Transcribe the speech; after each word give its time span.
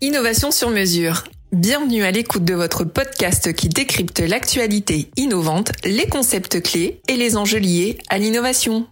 Innovation 0.00 0.52
sur 0.52 0.70
mesure. 0.70 1.24
Bienvenue 1.50 2.04
à 2.04 2.12
l'écoute 2.12 2.44
de 2.44 2.54
votre 2.54 2.84
podcast 2.84 3.52
qui 3.52 3.68
décrypte 3.68 4.20
l'actualité 4.20 5.10
innovante, 5.16 5.72
les 5.84 6.06
concepts 6.06 6.62
clés 6.62 7.00
et 7.08 7.16
les 7.16 7.36
enjeux 7.36 7.58
liés 7.58 7.98
à 8.08 8.18
l'innovation. 8.18 8.86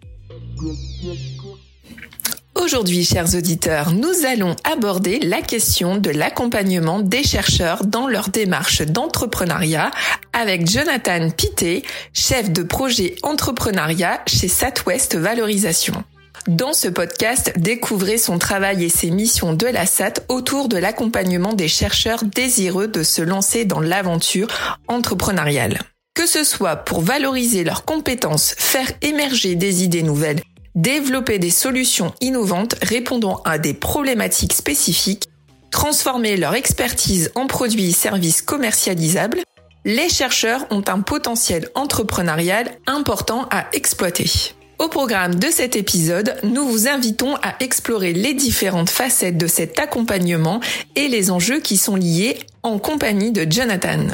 Aujourd'hui, 2.56 3.04
chers 3.04 3.36
auditeurs, 3.36 3.92
nous 3.92 4.26
allons 4.26 4.56
aborder 4.64 5.20
la 5.20 5.42
question 5.42 5.96
de 5.96 6.10
l'accompagnement 6.10 6.98
des 6.98 7.22
chercheurs 7.22 7.84
dans 7.84 8.08
leur 8.08 8.30
démarche 8.30 8.82
d'entrepreneuriat 8.82 9.92
avec 10.32 10.68
Jonathan 10.68 11.30
Pité, 11.30 11.84
chef 12.14 12.50
de 12.50 12.64
projet 12.64 13.14
entrepreneuriat 13.22 14.22
chez 14.26 14.48
Satwest 14.48 15.14
Valorisation. 15.14 16.02
Dans 16.46 16.72
ce 16.72 16.86
podcast, 16.86 17.52
découvrez 17.56 18.18
son 18.18 18.38
travail 18.38 18.84
et 18.84 18.88
ses 18.88 19.10
missions 19.10 19.52
de 19.52 19.66
la 19.66 19.84
SAT 19.84 20.14
autour 20.28 20.68
de 20.68 20.76
l'accompagnement 20.76 21.54
des 21.54 21.66
chercheurs 21.66 22.22
désireux 22.22 22.86
de 22.86 23.02
se 23.02 23.20
lancer 23.20 23.64
dans 23.64 23.80
l'aventure 23.80 24.46
entrepreneuriale. 24.86 25.80
Que 26.14 26.24
ce 26.24 26.44
soit 26.44 26.76
pour 26.76 27.00
valoriser 27.00 27.64
leurs 27.64 27.84
compétences, 27.84 28.54
faire 28.58 28.88
émerger 29.02 29.56
des 29.56 29.82
idées 29.82 30.04
nouvelles, 30.04 30.40
développer 30.76 31.40
des 31.40 31.50
solutions 31.50 32.14
innovantes 32.20 32.76
répondant 32.80 33.42
à 33.44 33.58
des 33.58 33.74
problématiques 33.74 34.52
spécifiques, 34.52 35.24
transformer 35.72 36.36
leur 36.36 36.54
expertise 36.54 37.32
en 37.34 37.48
produits 37.48 37.88
et 37.88 37.92
services 37.92 38.40
commercialisables, 38.40 39.42
les 39.84 40.08
chercheurs 40.08 40.64
ont 40.70 40.84
un 40.86 41.00
potentiel 41.00 41.68
entrepreneurial 41.74 42.70
important 42.86 43.48
à 43.50 43.66
exploiter. 43.72 44.54
Au 44.78 44.88
programme 44.88 45.36
de 45.36 45.46
cet 45.46 45.74
épisode, 45.74 46.36
nous 46.44 46.68
vous 46.68 46.86
invitons 46.86 47.36
à 47.36 47.56
explorer 47.60 48.12
les 48.12 48.34
différentes 48.34 48.90
facettes 48.90 49.38
de 49.38 49.46
cet 49.46 49.78
accompagnement 49.78 50.60
et 50.96 51.08
les 51.08 51.30
enjeux 51.30 51.60
qui 51.60 51.78
sont 51.78 51.96
liés 51.96 52.36
en 52.62 52.78
compagnie 52.78 53.32
de 53.32 53.50
Jonathan. 53.50 54.06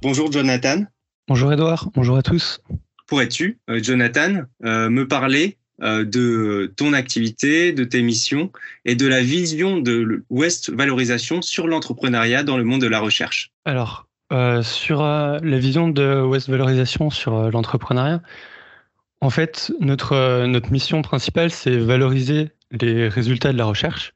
Bonjour 0.00 0.32
Jonathan. 0.32 0.84
Bonjour 1.28 1.52
Edouard, 1.52 1.90
bonjour 1.94 2.16
à 2.16 2.22
tous. 2.22 2.60
Pourrais-tu, 3.08 3.58
euh, 3.68 3.82
Jonathan, 3.82 4.40
euh, 4.64 4.88
me 4.88 5.06
parler 5.06 5.58
euh, 5.82 6.04
de 6.04 6.72
ton 6.76 6.94
activité, 6.94 7.72
de 7.72 7.84
tes 7.84 8.00
missions 8.00 8.50
et 8.86 8.94
de 8.94 9.06
la 9.06 9.20
vision 9.20 9.80
de 9.80 10.24
West 10.30 10.70
Valorisation 10.70 11.42
sur 11.42 11.68
l'entrepreneuriat 11.68 12.42
dans 12.42 12.56
le 12.56 12.64
monde 12.64 12.80
de 12.80 12.86
la 12.86 13.00
recherche 13.00 13.52
Alors, 13.66 14.06
euh, 14.32 14.62
sur 14.62 15.02
euh, 15.02 15.38
la 15.42 15.58
vision 15.58 15.88
de 15.88 16.22
West 16.22 16.48
Valorisation 16.48 17.10
sur 17.10 17.34
euh, 17.34 17.50
l'entrepreneuriat, 17.50 18.22
en 19.20 19.28
fait, 19.28 19.72
notre, 19.78 20.46
notre 20.46 20.72
mission 20.72 21.02
principale, 21.02 21.50
c'est 21.50 21.76
valoriser 21.76 22.50
les 22.70 23.08
résultats 23.08 23.52
de 23.52 23.58
la 23.58 23.66
recherche. 23.66 24.14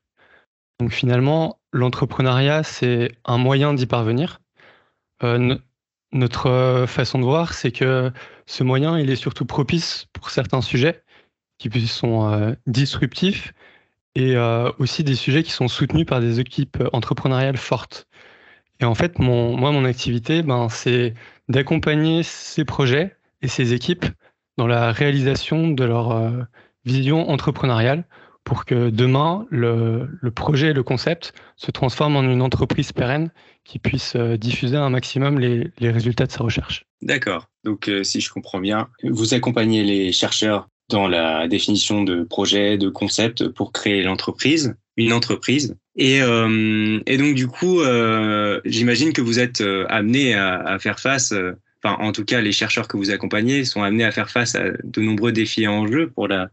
Donc 0.80 0.90
finalement, 0.92 1.60
l'entrepreneuriat, 1.72 2.62
c'est 2.62 3.12
un 3.26 3.36
moyen 3.38 3.74
d'y 3.74 3.86
parvenir. 3.86 4.40
notre 6.12 6.86
façon 6.88 7.18
de 7.18 7.24
voir, 7.24 7.54
c'est 7.54 7.70
que 7.70 8.10
ce 8.46 8.64
moyen, 8.64 8.98
il 8.98 9.10
est 9.10 9.16
surtout 9.16 9.44
propice 9.44 10.06
pour 10.12 10.30
certains 10.30 10.62
sujets 10.62 11.02
qui 11.58 11.70
sont 11.86 12.56
disruptifs 12.66 13.52
et 14.14 14.36
aussi 14.78 15.04
des 15.04 15.14
sujets 15.14 15.44
qui 15.44 15.52
sont 15.52 15.68
soutenus 15.68 16.06
par 16.06 16.20
des 16.20 16.40
équipes 16.40 16.82
entrepreneuriales 16.92 17.58
fortes. 17.58 18.08
Et 18.80 18.84
en 18.84 18.94
fait, 18.94 19.18
mon, 19.18 19.56
moi, 19.56 19.72
mon 19.72 19.84
activité, 19.84 20.42
ben, 20.42 20.68
c'est 20.68 21.14
d'accompagner 21.48 22.22
ces 22.22 22.64
projets 22.64 23.16
et 23.42 23.48
ces 23.48 23.72
équipes 23.72 24.06
dans 24.58 24.66
la 24.66 24.92
réalisation 24.92 25.68
de 25.68 25.84
leur 25.84 26.12
euh, 26.12 26.42
vision 26.84 27.28
entrepreneuriale 27.30 28.04
pour 28.44 28.64
que 28.64 28.90
demain, 28.90 29.46
le, 29.50 30.08
le, 30.20 30.30
projet 30.30 30.68
et 30.68 30.72
le 30.72 30.84
concept 30.84 31.34
se 31.56 31.70
transforment 31.72 32.16
en 32.16 32.22
une 32.22 32.42
entreprise 32.42 32.92
pérenne 32.92 33.32
qui 33.64 33.80
puisse 33.80 34.14
euh, 34.14 34.36
diffuser 34.36 34.76
un 34.76 34.88
maximum 34.88 35.40
les, 35.40 35.68
les, 35.78 35.90
résultats 35.90 36.26
de 36.26 36.32
sa 36.32 36.44
recherche. 36.44 36.84
D'accord. 37.02 37.48
Donc, 37.64 37.88
euh, 37.88 38.04
si 38.04 38.20
je 38.20 38.30
comprends 38.30 38.60
bien, 38.60 38.88
vous 39.02 39.34
accompagnez 39.34 39.82
les 39.82 40.12
chercheurs 40.12 40.68
dans 40.88 41.08
la 41.08 41.48
définition 41.48 42.04
de 42.04 42.22
projets, 42.22 42.78
de 42.78 42.88
concepts 42.88 43.48
pour 43.48 43.72
créer 43.72 44.04
l'entreprise, 44.04 44.76
une 44.96 45.12
entreprise. 45.12 45.76
Et, 45.96 46.20
euh, 46.22 47.00
et 47.06 47.16
donc 47.16 47.34
du 47.34 47.46
coup, 47.46 47.80
euh, 47.80 48.60
j'imagine 48.64 49.12
que 49.12 49.20
vous 49.20 49.38
êtes 49.38 49.60
euh, 49.60 49.86
amené 49.88 50.34
à, 50.34 50.78
faire 50.78 51.00
face, 51.00 51.32
enfin 51.82 51.96
en 52.02 52.12
tout 52.12 52.24
cas 52.24 52.40
les 52.40 52.52
chercheurs 52.52 52.88
que 52.88 52.96
vous 52.96 53.10
accompagnez 53.10 53.64
sont 53.64 53.82
amenés 53.82 54.04
à 54.04 54.12
faire 54.12 54.30
face 54.30 54.54
à 54.54 54.70
de 54.82 55.00
nombreux 55.00 55.32
défis 55.32 55.66
en 55.66 55.86
jeu 55.86 56.10
pour 56.10 56.28
la, 56.28 56.48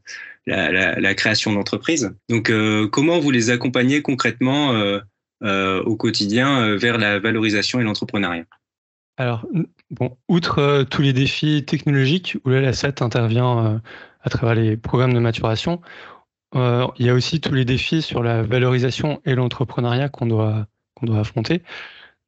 création 1.15 1.53
d'entreprises. 1.53 2.13
Donc 2.29 2.51
comment 2.91 3.19
vous 3.19 3.31
les 3.31 3.49
accompagnez 3.49 4.01
concrètement 4.01 4.73
au 5.41 5.95
quotidien 5.95 6.75
vers 6.75 6.97
la 6.97 7.19
valorisation 7.19 7.79
et 7.79 7.83
l'entrepreneuriat? 7.83 8.45
Alors 9.17 9.45
bon, 9.91 10.17
outre 10.27 10.83
tous 10.89 11.01
les 11.01 11.13
défis 11.13 11.63
technologiques 11.65 12.37
où 12.45 12.49
là 12.49 12.61
la 12.61 12.71
intervient 13.01 13.81
à 14.23 14.29
travers 14.29 14.55
les 14.55 14.77
programmes 14.77 15.13
de 15.13 15.19
maturation, 15.19 15.81
euh, 16.55 16.87
il 16.99 17.05
y 17.05 17.09
a 17.09 17.13
aussi 17.13 17.41
tous 17.41 17.53
les 17.53 17.65
défis 17.65 18.01
sur 18.01 18.23
la 18.23 18.43
valorisation 18.43 19.21
et 19.25 19.35
l'entrepreneuriat 19.35 20.09
qu'on 20.09 20.25
doit, 20.25 20.67
affronter. 21.15 21.63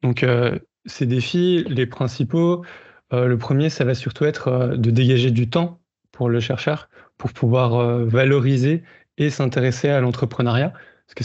Donc, 0.02 0.22
euh, 0.22 0.58
ces 0.84 1.06
défis, 1.06 1.64
les 1.68 1.86
principaux, 1.86 2.64
euh, 3.12 3.26
le 3.26 3.38
premier, 3.38 3.70
ça 3.70 3.84
va 3.84 3.94
surtout 3.94 4.24
être 4.26 4.74
de 4.76 4.90
dégager 4.90 5.30
du 5.30 5.48
temps 5.48 5.80
pour 6.12 6.28
le 6.28 6.40
chercheur 6.40 6.88
pour 7.16 7.32
pouvoir 7.32 8.04
valoriser 8.04 8.82
et 9.16 9.30
s'intéresser 9.30 9.88
à 9.88 10.00
l'entrepreneuriat, 10.00 10.74
parce 11.06 11.14
que 11.14 11.24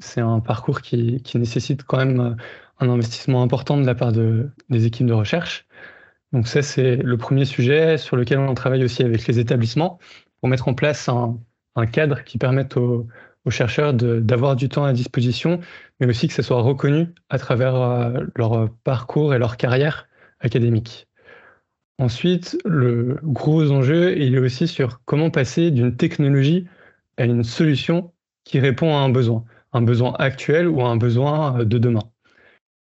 c'est, 0.00 0.20
un 0.20 0.40
parcours 0.40 0.80
qui, 0.80 1.22
nécessite 1.36 1.84
quand 1.84 1.98
même 1.98 2.36
un 2.80 2.88
investissement 2.88 3.42
important 3.44 3.76
de 3.76 3.86
la 3.86 3.94
part 3.94 4.10
de, 4.10 4.50
des 4.68 4.86
équipes 4.86 5.06
de 5.06 5.12
recherche. 5.12 5.64
Donc 6.32 6.48
ça, 6.48 6.62
c'est 6.62 6.96
le 6.96 7.16
premier 7.16 7.44
sujet 7.44 7.98
sur 7.98 8.16
lequel 8.16 8.40
on 8.40 8.54
travaille 8.54 8.82
aussi 8.82 9.04
avec 9.04 9.24
les 9.28 9.38
établissements 9.38 10.00
pour 10.40 10.48
mettre 10.48 10.66
en 10.66 10.74
place 10.74 11.08
un, 11.08 11.38
un 11.76 11.86
cadre 11.86 12.24
qui 12.24 12.38
permette 12.38 12.76
aux, 12.76 13.08
chercheurs 13.48 13.92
d'avoir 13.92 14.54
du 14.54 14.68
temps 14.68 14.84
à 14.84 14.92
disposition, 14.92 15.58
mais 15.98 16.06
aussi 16.06 16.28
que 16.28 16.34
ça 16.34 16.44
soit 16.44 16.62
reconnu 16.62 17.08
à 17.28 17.38
travers 17.38 17.74
euh, 17.74 18.20
leur 18.36 18.68
parcours 18.84 19.34
et 19.34 19.38
leur 19.38 19.56
carrière 19.56 20.06
académique. 20.38 21.08
Ensuite, 21.98 22.56
le 22.64 23.18
gros 23.22 23.70
enjeu, 23.72 24.16
il 24.16 24.34
est 24.34 24.38
aussi 24.38 24.68
sur 24.68 25.00
comment 25.04 25.30
passer 25.30 25.70
d'une 25.70 25.96
technologie 25.96 26.66
à 27.16 27.24
une 27.24 27.42
solution 27.42 28.12
qui 28.44 28.60
répond 28.60 28.94
à 28.94 29.00
un 29.00 29.08
besoin, 29.08 29.44
un 29.72 29.82
besoin 29.82 30.14
actuel 30.18 30.68
ou 30.68 30.82
un 30.82 30.96
besoin 30.96 31.64
de 31.64 31.78
demain. 31.78 32.12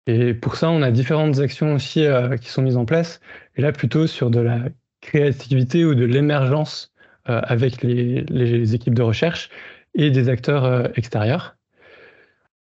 Et 0.08 0.34
pour 0.34 0.56
ça, 0.56 0.70
on 0.70 0.82
a 0.82 0.92
différentes 0.92 1.40
actions 1.40 1.76
aussi 1.76 2.06
euh, 2.06 2.36
qui 2.38 2.50
sont 2.50 2.62
mises 2.62 2.78
en 2.78 2.86
place, 2.86 3.20
et 3.56 3.62
là 3.62 3.72
plutôt 3.72 4.08
sur 4.08 4.30
de 4.30 4.40
la 4.40 4.60
créativité 5.02 5.86
ou 5.86 5.96
de 5.96 6.06
l'émergence 6.06 6.92
euh, 6.92 6.99
avec 7.44 7.82
les, 7.84 8.76
équipes 8.76 8.96
de 8.96 9.02
recherche 9.02 9.50
et 9.96 10.12
des 10.12 10.30
acteurs 10.30 10.66
euh, 10.66 10.88
extérieurs. 10.96 11.56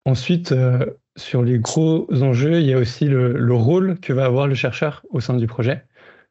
Ensuite, 0.04 0.53
euh, 0.53 0.87
sur 1.16 1.43
les 1.43 1.59
gros 1.59 2.06
enjeux, 2.22 2.60
il 2.60 2.66
y 2.66 2.72
a 2.72 2.78
aussi 2.78 3.06
le, 3.06 3.32
le, 3.32 3.54
rôle 3.54 3.99
que 4.00 4.12
va 4.12 4.25
avoir 4.25 4.47
le 4.47 4.54
chercheur 4.54 5.04
au 5.10 5.20
sein 5.20 5.37
du 5.37 5.47
projet. 5.47 5.84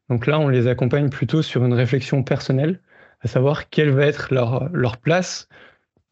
Donc 0.08 0.26
là, 0.26 0.40
on 0.40 0.48
les 0.48 0.66
accompagne 0.66 1.08
plutôt 1.08 1.42
sur 1.42 1.64
une 1.64 1.74
réflexion 1.74 2.24
personnelle, 2.24 2.80
à 3.20 3.28
savoir 3.28 3.70
quelle 3.70 3.90
va 3.90 4.06
être 4.06 4.34
leur, 4.34 4.96
place 4.96 5.48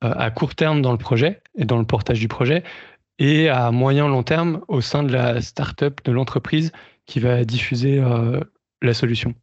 à 0.00 0.30
court 0.30 0.54
terme 0.54 0.82
dans 0.82 0.92
le 0.92 0.98
projet 0.98 1.42
et 1.56 1.64
dans 1.64 1.78
le 1.78 1.84
portage 1.84 2.20
du 2.20 2.28
projet, 2.28 2.62
et 3.18 3.48
à 3.48 3.72
moyen 3.72 4.06
long 4.06 4.22
terme 4.22 4.62
au 4.68 4.80
sein 4.80 5.02
de 5.02 5.12
la 5.12 5.40
start-up, 5.40 6.00
de 6.04 6.12
l'entreprise 6.12 6.70
qui 7.06 7.18
va 7.18 7.44
diffuser 7.44 7.98
euh, 7.98 8.40
la 8.82 8.94
solution. 8.94 9.34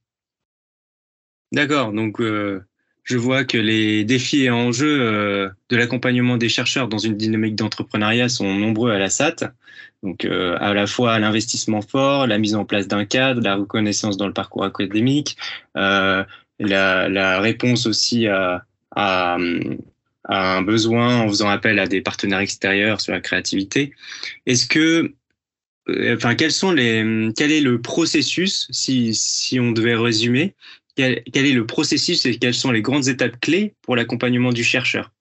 D'accord, 1.55 1.93
donc 1.93 2.19
euh, 2.19 2.65
je 3.05 3.17
vois 3.17 3.45
que 3.45 3.57
les 3.57 4.03
défis 4.03 4.43
et 4.43 4.49
enjeux 4.49 4.99
euh, 4.99 5.49
de 5.69 5.77
l'accompagnement 5.77 6.35
des 6.35 6.49
chercheurs 6.49 6.89
dans 6.89 6.97
une 6.97 7.15
dynamique 7.15 7.55
d'entrepreneuriat 7.55 8.27
sont 8.27 8.53
nombreux 8.53 8.91
à 8.91 8.99
la 8.99 9.09
SAT. 9.09 9.53
Donc 10.03 10.25
euh, 10.25 10.57
à 10.59 10.73
la 10.73 10.85
fois 10.85 11.17
l'investissement 11.17 11.81
fort, 11.81 12.27
la 12.27 12.39
mise 12.39 12.55
en 12.55 12.65
place 12.65 12.89
d'un 12.89 13.05
cadre, 13.05 13.39
la 13.41 13.55
reconnaissance 13.55 14.17
dans 14.17 14.27
le 14.27 14.33
parcours 14.33 14.65
académique, 14.65 15.37
la, 15.75 16.25
réponse 17.39 17.85
aussi 17.85 18.27
à, 18.27 18.65
un 18.97 20.61
besoin 20.61 21.21
en 21.21 21.29
faisant 21.29 21.47
appel 21.47 21.79
à 21.79 21.87
des 21.87 22.01
partenaires 22.01 22.39
extérieurs 22.39 22.99
sur 22.99 23.13
la 23.13 23.21
créativité. 23.21 23.93
Est-ce 24.45 24.67
que 24.67 25.13
enfin, 25.87 26.35
quels 26.35 26.51
sont 26.51 26.73
les, 26.73 27.31
quel 27.37 27.53
est 27.53 27.61
le 27.61 27.79
processus, 27.79 28.67
si 28.71 29.57
on 29.57 29.71
devait 29.71 29.95
résumer, 29.95 30.53
quel, 30.95 31.23
est 31.33 31.53
le 31.53 31.65
processus 31.65 32.25
et 32.25 32.37
quelles 32.37 32.53
sont 32.53 32.71
les 32.71 32.81
grandes 32.81 33.07
étapes 33.07 33.39
clés 33.39 33.75
pour 33.81 33.95
l'accompagnement 33.95 34.51
du 34.51 34.63
chercheur 34.63 35.11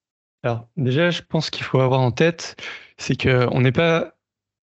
Alors 0.43 0.67
déjà, 0.77 1.09
je 1.09 1.21
pense 1.21 1.49
qu'il 1.49 1.63
faut 1.63 1.79
avoir 1.79 2.01
en 2.01 2.11
tête, 2.11 2.55
c'est 2.97 3.21
qu'on 3.21 3.61
n'est 3.61 3.71
pas 3.71 4.15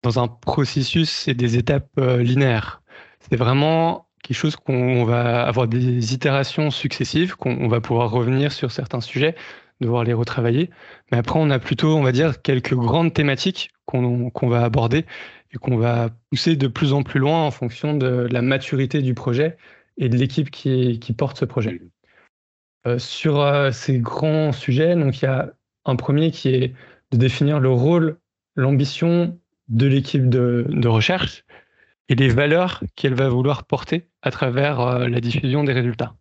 dans 0.03 0.19
un 0.19 0.29
processus 0.29 1.29
et 1.29 1.35
des 1.35 1.56
étapes 1.56 1.91
euh, 1.99 2.23
linéaires. 2.23 2.82
C'est 3.20 3.37
vraiment 3.37 4.09
quelque 4.23 4.37
chose 4.37 4.56
qu'on 4.56 5.05
va 5.05 5.43
avoir 5.44 5.69
des 5.69 6.14
itérations 6.14 6.70
successives, 6.70 7.37
qu'on 7.37 7.69
va 7.69 7.81
pouvoir 7.81 8.11
revenir 8.11 8.53
sur 8.53 8.70
certains 8.70 9.00
sujets 9.00 9.35
devoir 9.82 10.05
les 10.05 10.15
retravailler. 10.15 10.70
Mais 11.11 11.19
après, 11.19 11.38
on 11.38 11.50
a 11.50 11.58
plutôt, 11.58 11.94
on 11.94 12.03
va 12.03 12.12
dire, 12.12 12.41
quelques 12.41 12.75
grandes 12.75 13.12
thématiques 13.12 13.70
qu'on 13.85 14.49
va 14.49 14.65
aborder 14.65 15.05
et 15.53 15.58
qu'on 15.58 15.76
va 15.76 16.08
pousser 16.31 16.56
de 16.56 16.67
plus 16.69 16.94
en 16.94 17.03
plus 17.03 17.20
loin 17.20 17.44
en 17.44 17.50
fonction 17.50 17.94
de 17.94 18.26
la 18.31 18.41
maturité 18.41 19.03
du 19.03 19.12
projet 19.12 19.58
et 20.02 20.08
de 20.08 20.16
l'équipe 20.16 20.50
qui, 20.50 20.99
qui, 20.99 21.12
porte 21.12 21.38
ce 21.38 21.44
projet. 21.44 21.81
Euh, 22.87 22.99
sur 22.99 23.40
euh, 23.40 23.70
ces 23.70 24.00
grands 24.00 24.50
sujets, 24.50 24.96
donc 24.96 25.22
il 25.22 25.26
y 25.26 25.28
a 25.28 25.52
un 25.84 25.94
premier 25.94 26.32
qui 26.32 26.49
est 26.49 26.75
de 27.12 27.16
définir 27.16 27.60
le 27.60 27.70
rôle, 27.70 28.19
l'ambition 28.56 29.38
de 29.69 29.87
l'équipe 29.87 30.28
de, 30.28 30.66
de, 30.69 30.88
recherche 30.88 31.44
et 32.08 32.16
les 32.16 32.28
valeurs 32.28 32.82
qu'elle 32.96 33.14
va 33.14 33.28
vouloir 33.28 33.64
porter 33.64 34.08
à 34.22 34.32
travers 34.32 34.81
euh, 34.81 35.06
la 35.06 35.20
diffusion 35.20 35.62
des 35.62 35.72
résultats. 35.72 36.16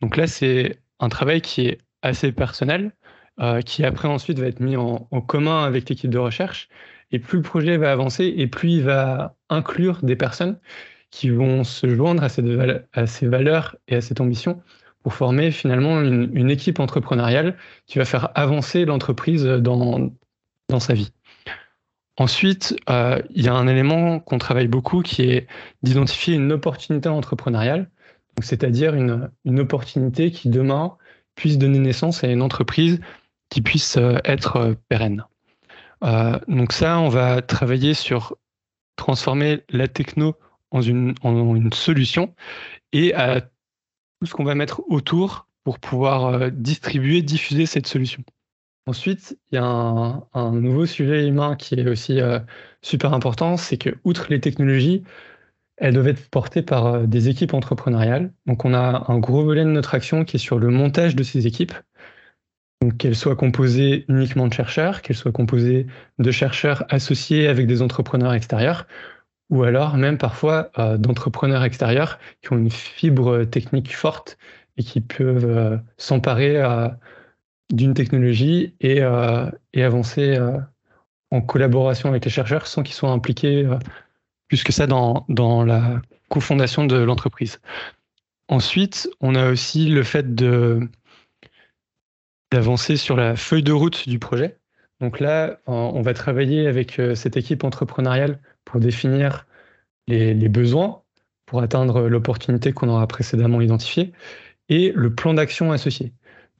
Donc 0.00 0.16
là, 0.16 0.28
c'est 0.28 0.78
un 1.00 1.08
travail 1.08 1.40
qui 1.40 1.66
est 1.66 1.78
assez 2.02 2.32
personnel, 2.32 2.92
qui 3.64 3.84
après 3.84 4.06
ensuite 4.06 4.38
va 4.38 4.46
être 4.46 4.60
mis 4.60 4.76
en, 4.76 5.08
en 5.10 5.20
commun 5.22 5.64
avec 5.64 5.88
l'équipe 5.88 6.10
de 6.10 6.18
recherche. 6.18 6.68
Et 7.10 7.18
plus 7.18 7.38
le 7.38 7.42
projet 7.42 7.78
va 7.78 7.90
avancer, 7.90 8.34
et 8.36 8.46
plus 8.46 8.70
il 8.70 8.82
va 8.82 9.34
inclure 9.48 10.00
des 10.02 10.16
personnes 10.16 10.58
qui 11.10 11.30
vont 11.30 11.64
se 11.64 11.88
joindre 11.88 12.22
à 12.22 12.28
ces, 12.28 12.42
à 12.92 13.06
ces 13.06 13.26
valeurs 13.26 13.76
et 13.88 13.96
à 13.96 14.00
cette 14.00 14.20
ambition 14.20 14.62
pour 15.02 15.14
former 15.14 15.50
finalement 15.50 16.00
une, 16.00 16.50
équipe 16.50 16.78
entrepreneuriale 16.78 17.56
qui 17.86 17.98
va 17.98 18.04
faire 18.04 18.30
avancer 18.34 18.84
l'entreprise 18.84 19.44
dans, 19.44 20.10
dans 20.68 20.80
sa 20.80 20.94
vie. 20.94 21.12
Ensuite, 22.18 22.76
euh, 22.90 23.20
il 23.30 23.44
y 23.44 23.48
a 23.48 23.54
un 23.54 23.66
élément 23.66 24.20
qu'on 24.20 24.38
travaille 24.38 24.68
beaucoup 24.68 25.00
qui 25.00 25.22
est 25.22 25.46
d'identifier 25.82 26.34
une 26.34 26.52
opportunité 26.52 27.08
entrepreneuriale, 27.08 27.88
c'est-à-dire 28.42 28.94
une, 28.94 29.30
une, 29.46 29.58
opportunité 29.58 30.30
qui 30.30 30.50
demain 30.50 30.96
puisse 31.34 31.56
donner 31.56 31.78
naissance 31.78 32.22
à 32.22 32.28
une 32.28 32.42
entreprise 32.42 33.00
qui 33.48 33.62
puisse 33.62 33.96
euh, 33.96 34.18
être 34.24 34.56
euh, 34.56 34.74
pérenne. 34.88 35.24
Donc 36.48 36.72
ça, 36.72 36.98
on 36.98 37.10
va 37.10 37.42
travailler 37.42 37.92
sur 37.92 38.36
transformer 38.96 39.64
la 39.68 39.86
techno 39.86 40.34
en 40.70 40.82
une, 40.82 41.72
solution 41.72 42.34
et 42.92 43.14
à 43.14 43.40
tout 43.40 44.26
ce 44.26 44.32
qu'on 44.34 44.44
va 44.44 44.54
mettre 44.54 44.82
autour 44.88 45.46
pour 45.64 45.78
pouvoir 45.78 46.26
euh, 46.26 46.50
distribuer, 46.50 47.22
diffuser 47.22 47.66
cette 47.66 47.86
solution. 47.86 48.22
Ensuite, 48.86 49.38
il 49.52 49.56
y 49.56 49.58
a 49.58 49.64
un, 49.64 50.52
nouveau 50.52 50.86
sujet 50.86 51.26
humain 51.26 51.54
qui 51.56 51.74
est 51.74 51.88
aussi 51.88 52.20
euh, 52.20 52.40
super 52.82 53.12
important, 53.12 53.56
c'est 53.56 53.76
que 53.76 53.90
outre 54.04 54.26
les 54.30 54.40
technologies, 54.40 55.04
elles 55.76 55.94
doivent 55.94 56.08
être 56.08 56.28
portées 56.30 56.62
par 56.62 56.86
euh, 56.86 57.06
des 57.06 57.28
équipes 57.28 57.54
entrepreneuriales. 57.54 58.32
Donc 58.46 58.64
on 58.64 58.74
a 58.74 59.04
un 59.08 59.18
gros 59.18 59.44
volet 59.44 59.64
de 59.64 59.70
notre 59.70 59.94
action 59.94 60.24
qui 60.24 60.36
est 60.36 60.40
sur 60.40 60.58
le 60.58 60.68
montage 60.68 61.16
de 61.16 61.22
ces 61.22 61.46
équipes. 61.46 61.74
Qu'elles 62.98 63.16
soient 63.16 63.36
composées 63.36 64.06
uniquement 64.08 64.48
de 64.48 64.54
chercheurs, 64.54 65.02
qu'elles 65.02 65.16
soient 65.16 65.32
composées 65.32 65.86
de 66.18 66.30
chercheurs 66.30 66.84
associés 66.88 67.46
avec 67.46 67.66
des 67.66 67.82
entrepreneurs 67.82 68.32
extérieurs, 68.32 68.86
ou 69.50 69.64
alors 69.64 69.96
même 69.96 70.16
parfois 70.16 70.70
euh, 70.78 70.96
d'entrepreneurs 70.96 71.64
extérieurs 71.64 72.18
qui 72.40 72.52
ont 72.52 72.58
une 72.58 72.70
fibre 72.70 73.44
technique 73.44 73.94
forte 73.94 74.38
et 74.76 74.84
qui 74.84 75.00
peuvent 75.00 75.44
euh, 75.44 75.76
s'emparer 75.98 76.56
euh, 76.56 76.88
d'une 77.70 77.94
technologie 77.94 78.74
et, 78.80 79.02
avancer 79.02 80.38
en 81.30 81.40
collaboration 81.40 82.08
avec 82.08 82.24
les 82.24 82.30
chercheurs 82.30 82.66
sans 82.66 82.82
qu'ils 82.82 82.96
soient 82.96 83.10
impliqués 83.10 83.64
plus 84.48 84.64
que 84.64 84.72
ça 84.72 84.88
dans, 84.88 85.24
dans 85.28 85.62
la 85.64 86.02
cofondation 86.28 86.84
de 86.84 86.96
l'entreprise. 86.96 87.60
Ensuite, 88.48 89.08
on 89.20 89.36
a 89.36 89.48
aussi 89.48 89.86
le 89.86 90.02
fait 90.02 90.34
d'avancer 92.50 92.96
sur 92.96 93.14
la 93.14 93.36
feuille 93.36 93.62
de 93.62 93.72
route 93.72 94.08
du 94.08 94.18
projet. 94.18 94.59
Donc 95.00 95.20
là, 95.20 95.60
on 95.66 96.02
va 96.02 96.12
travailler 96.14 96.66
avec 96.66 97.00
cette 97.14 97.36
équipe 97.36 97.64
entrepreneuriale 97.64 98.38
pour 98.64 98.80
définir 98.80 99.46
les, 100.06 100.48
besoins 100.48 101.02
pour 101.46 101.62
atteindre 101.62 102.08
l'opportunité 102.08 102.72
qu'on 102.72 102.88
aura 102.88 103.06
précédemment 103.06 103.60
identifiée 103.60 104.12
et 104.68 104.92
le 104.94 105.14
plan 105.14 105.34
d'action 105.34 105.72
associé. 105.72 106.12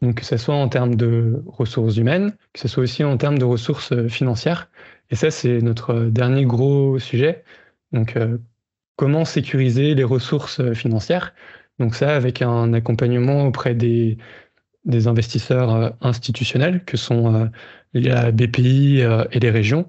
Donc 0.02 0.16
que 0.16 0.24
ce 0.24 0.36
soit 0.36 0.54
en 0.54 0.68
termes 0.68 0.94
de 0.94 1.42
ressources 1.46 1.96
humaines, 1.96 2.34
que 2.52 2.60
ce 2.60 2.68
soit 2.68 2.82
aussi 2.82 3.04
en 3.04 3.16
termes 3.16 3.38
de 3.38 3.44
ressources 3.44 4.08
financières. 4.08 4.70
Et 5.10 5.16
ça, 5.16 5.30
c'est 5.30 5.60
notre 5.60 5.94
dernier 6.06 6.44
gros 6.44 6.98
sujet. 6.98 7.44
Donc 7.92 8.16
euh, 8.16 8.38
comment 8.96 9.24
sécuriser 9.24 9.94
les 9.94 10.04
ressources 10.04 10.72
financières. 10.72 11.34
Donc 11.78 11.94
ça, 11.94 12.14
avec 12.16 12.42
un 12.42 12.72
accompagnement 12.72 13.46
auprès 13.46 13.74
des, 13.74 14.18
des 14.84 15.06
investisseurs 15.06 15.94
institutionnels 16.00 16.84
que 16.84 16.96
sont 16.96 17.50
la 17.92 18.32
BPI 18.32 19.00
et 19.00 19.38
les 19.38 19.50
régions, 19.50 19.86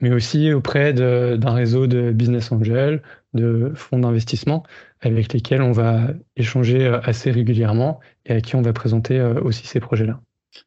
mais 0.00 0.12
aussi 0.12 0.52
auprès 0.52 0.92
d'un 0.92 1.52
réseau 1.52 1.86
de 1.86 2.10
business 2.10 2.50
angels, 2.52 3.02
de 3.34 3.72
fonds 3.74 3.98
d'investissement 3.98 4.64
avec 5.02 5.32
lesquels 5.32 5.62
on 5.62 5.72
va 5.72 6.08
échanger 6.36 6.86
assez 7.04 7.30
régulièrement 7.30 8.00
et 8.26 8.32
à 8.32 8.40
qui 8.40 8.56
on 8.56 8.62
va 8.62 8.72
présenter 8.72 9.20
aussi 9.20 9.66
ces 9.66 9.80
projets-là. 9.80 10.20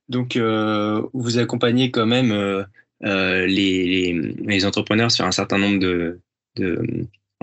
Donc, 0.09 0.35
euh, 0.35 1.01
vous 1.13 1.39
accompagnez 1.39 1.91
quand 1.91 2.05
même 2.05 2.31
euh, 2.31 3.45
les, 3.45 4.65
entrepreneurs 4.65 5.11
sur 5.11 5.25
un 5.25 5.31
certain 5.31 5.57
nombre 5.57 5.79
de 5.79 6.19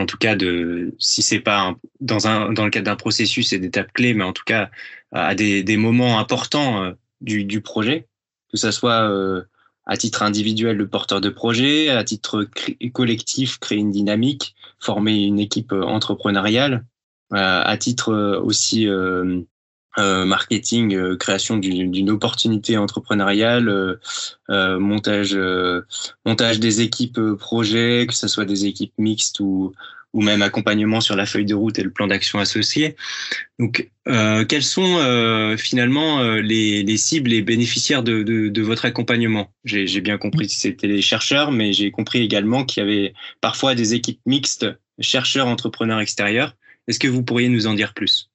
en 0.01 0.07
tout 0.07 0.17
cas, 0.17 0.35
de, 0.35 0.95
si 0.99 1.23
c'est 1.23 1.41
pas 1.41 1.75
dans, 2.01 2.17
le 2.17 2.71
cadre 2.71 2.87
d'un 2.87 2.97
processus 2.97 3.53
et 3.53 3.59
d'étapes 3.59 3.93
clés, 3.93 4.15
mais 4.15 4.25
en 4.25 4.33
tout 4.33 4.45
cas 4.45 4.71
à 5.13 5.35
des, 5.35 5.77
moments 5.77 6.19
importants 6.19 6.83
euh, 6.83 6.93
du, 7.21 7.45
du, 7.45 7.61
projet, 7.61 8.09
que 8.51 8.57
ça 8.57 8.73
soit 8.73 9.09
euh, 9.11 9.43
à 9.85 9.97
titre 9.97 10.23
individuel 10.23 10.77
le 10.77 10.89
porteur 10.89 11.21
de 11.21 11.29
projet, 11.29 11.91
à 11.91 12.03
titre 12.05 12.49
collectif 12.93 13.59
créer 13.59 13.79
une 13.79 13.91
dynamique, 13.91 14.55
former 14.79 15.23
une 15.25 15.39
équipe 15.39 15.73
entrepreneuriale, 15.73 16.85
euh, 17.33 17.63
à 17.65 17.77
titre 17.77 18.41
aussi 18.43 18.87
euh, 19.99 20.25
marketing, 20.25 21.17
création 21.17 21.57
d'une 21.57 22.11
opportunité 22.11 22.77
entrepreneuriale, 22.77 23.99
montage, 24.49 25.39
montage 26.25 26.61
des 26.61 26.81
équipes 26.81 27.21
projets, 27.39 28.07
que 28.09 28.15
ce 28.15 28.29
soit 28.29 28.45
des 28.45 28.67
équipes 28.67 28.95
mixtes 28.99 29.41
ou, 29.41 29.73
ou 30.13 30.23
même 30.23 30.43
accompagnement 30.43 31.01
sur 31.01 31.17
la 31.17 31.27
feuille 31.27 31.45
de 31.45 31.55
route 31.55 31.79
et 31.79 31.83
le 31.83 31.91
plan 31.91 32.07
d'action 32.07 32.39
associé. 32.39 32.97
Donc, 33.59 33.91
euh, 34.09 34.45
quels 34.45 34.63
sont 34.63 34.97
euh, 34.99 35.57
finalement 35.57 36.21
euh, 36.21 36.41
les, 36.41 36.83
les, 36.83 36.97
cibles 36.97 37.33
et 37.33 37.43
bénéficiaires 37.43 38.03
de, 38.03 38.23
de, 38.23 38.49
de 38.49 38.63
votre 38.63 38.85
accompagnement? 38.85 39.53
J'ai 39.65 40.01
bien 40.01 40.19
compris 40.19 40.47
que 40.47 40.53
c'était 40.53 40.89
les 40.89 41.03
chercheurs, 41.03 41.53
mais 41.53 41.73
j'ai 41.73 41.91
compris 41.91 42.21
également 42.21 42.65
qu'il 42.65 42.83
y 42.83 42.87
avait 42.87 43.15
parfois 43.41 43.75
des 43.75 43.95
équipes 43.95 44.21
mixtes, 44.27 44.67
chercheurs, 44.99 45.47
entrepreneurs 45.47 46.01
extérieurs. 46.01 46.57
Est-ce 46.89 46.99
que 46.99 47.09
vous 47.09 47.23
pourriez 47.23 47.49
nous 47.49 47.67
en 47.67 47.75
dire 47.75 47.95
plus? 47.95 48.30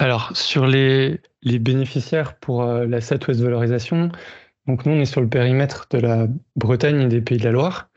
Alors, 0.00 0.34
sur 0.34 0.66
les, 0.66 1.20
bénéficiaires 1.42 2.36
pour 2.38 2.64
la 2.64 3.02
Southwest 3.02 3.42
Valorisation, 3.42 4.10
donc 4.66 4.86
nous, 4.86 4.92
on 4.92 5.00
est 5.00 5.04
sur 5.04 5.20
le 5.20 5.28
périmètre 5.28 5.88
de 5.90 5.98
la 5.98 6.26
Bretagne 6.56 7.02
et 7.02 7.08
des 7.08 7.20
Pays 7.20 7.36
de 7.36 7.44
la 7.44 7.52
Loire. 7.52 7.90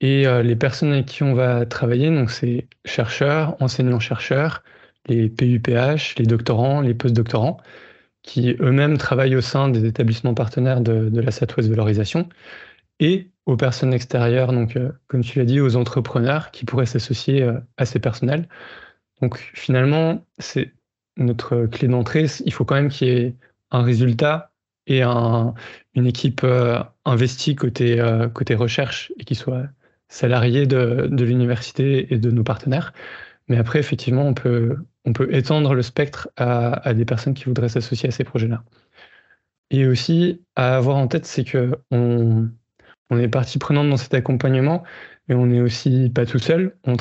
Et 0.00 0.28
euh, 0.28 0.44
les 0.44 0.54
personnes 0.54 0.92
avec 0.92 1.06
qui 1.06 1.24
on 1.24 1.34
va 1.34 1.66
travailler, 1.66 2.08
donc 2.10 2.30
c'est 2.30 2.68
chercheurs, 2.84 3.60
enseignants-chercheurs, 3.60 4.62
les 5.06 5.28
PUPH, 5.28 6.14
les 6.18 6.26
doctorants, 6.26 6.80
les 6.80 6.94
postdoctorants, 6.94 7.56
qui 8.22 8.56
eux-mêmes 8.60 8.96
travaillent 8.96 9.34
au 9.34 9.40
sein 9.40 9.68
des 9.68 9.86
établissements 9.86 10.34
partenaires 10.34 10.80
de, 10.82 11.08
de 11.08 11.20
la 11.20 11.32
Southwest 11.32 11.68
Valorisation, 11.68 12.28
et 13.00 13.32
aux 13.46 13.56
personnes 13.56 13.92
extérieures, 13.92 14.52
donc 14.52 14.76
euh, 14.76 14.92
comme 15.08 15.24
tu 15.24 15.40
l'as 15.40 15.44
dit, 15.46 15.60
aux 15.60 15.74
entrepreneurs 15.74 16.52
qui 16.52 16.64
pourraient 16.64 16.86
s'associer 16.86 17.42
euh, 17.42 17.58
à 17.76 17.86
ces 17.86 17.98
personnels. 17.98 18.48
Donc 19.20 19.38
finalement, 19.54 20.24
c'est 20.38 20.72
notre 21.16 21.66
clé 21.66 21.88
d'entrée. 21.88 22.26
Il 22.44 22.52
faut 22.52 22.64
quand 22.64 22.74
même 22.74 22.88
qu'il 22.88 23.08
y 23.08 23.10
ait 23.10 23.34
un 23.70 23.82
résultat 23.82 24.52
et 24.86 25.02
un, 25.02 25.54
une 25.94 26.06
équipe 26.06 26.42
euh, 26.44 26.82
investie 27.04 27.56
côté, 27.56 28.00
euh, 28.00 28.28
côté 28.28 28.54
recherche 28.54 29.12
et 29.18 29.24
qui 29.24 29.34
soit 29.34 29.64
salariés 30.08 30.66
de, 30.66 31.08
l'université 31.10 32.12
et 32.12 32.18
de 32.18 32.30
nos 32.30 32.44
partenaires. 32.44 32.92
Mais 33.48 33.56
après, 33.56 33.78
effectivement, 33.78 34.26
on 34.26 34.34
peut, 34.34 34.78
étendre 35.30 35.74
le 35.74 35.82
spectre 35.82 36.28
à, 36.36 36.94
des 36.94 37.04
personnes 37.04 37.34
qui 37.34 37.44
voudraient 37.44 37.68
s'associer 37.68 38.08
à 38.08 38.12
ces 38.12 38.24
projets-là. 38.24 38.64
Et 39.70 39.86
aussi, 39.86 40.42
à 40.56 40.76
avoir 40.76 40.96
en 40.96 41.08
tête, 41.08 41.26
c'est 41.26 41.44
que 41.44 41.78
on, 41.90 42.48
on 43.14 43.18
est 43.18 43.28
partie 43.28 43.58
prenante 43.58 43.88
dans 43.88 43.96
cet 43.96 44.14
accompagnement, 44.14 44.82
mais 45.28 45.34
on 45.34 45.46
n'est 45.46 45.60
aussi 45.60 46.10
pas 46.14 46.26
tout 46.26 46.38
seul. 46.38 46.76
On 46.84 46.96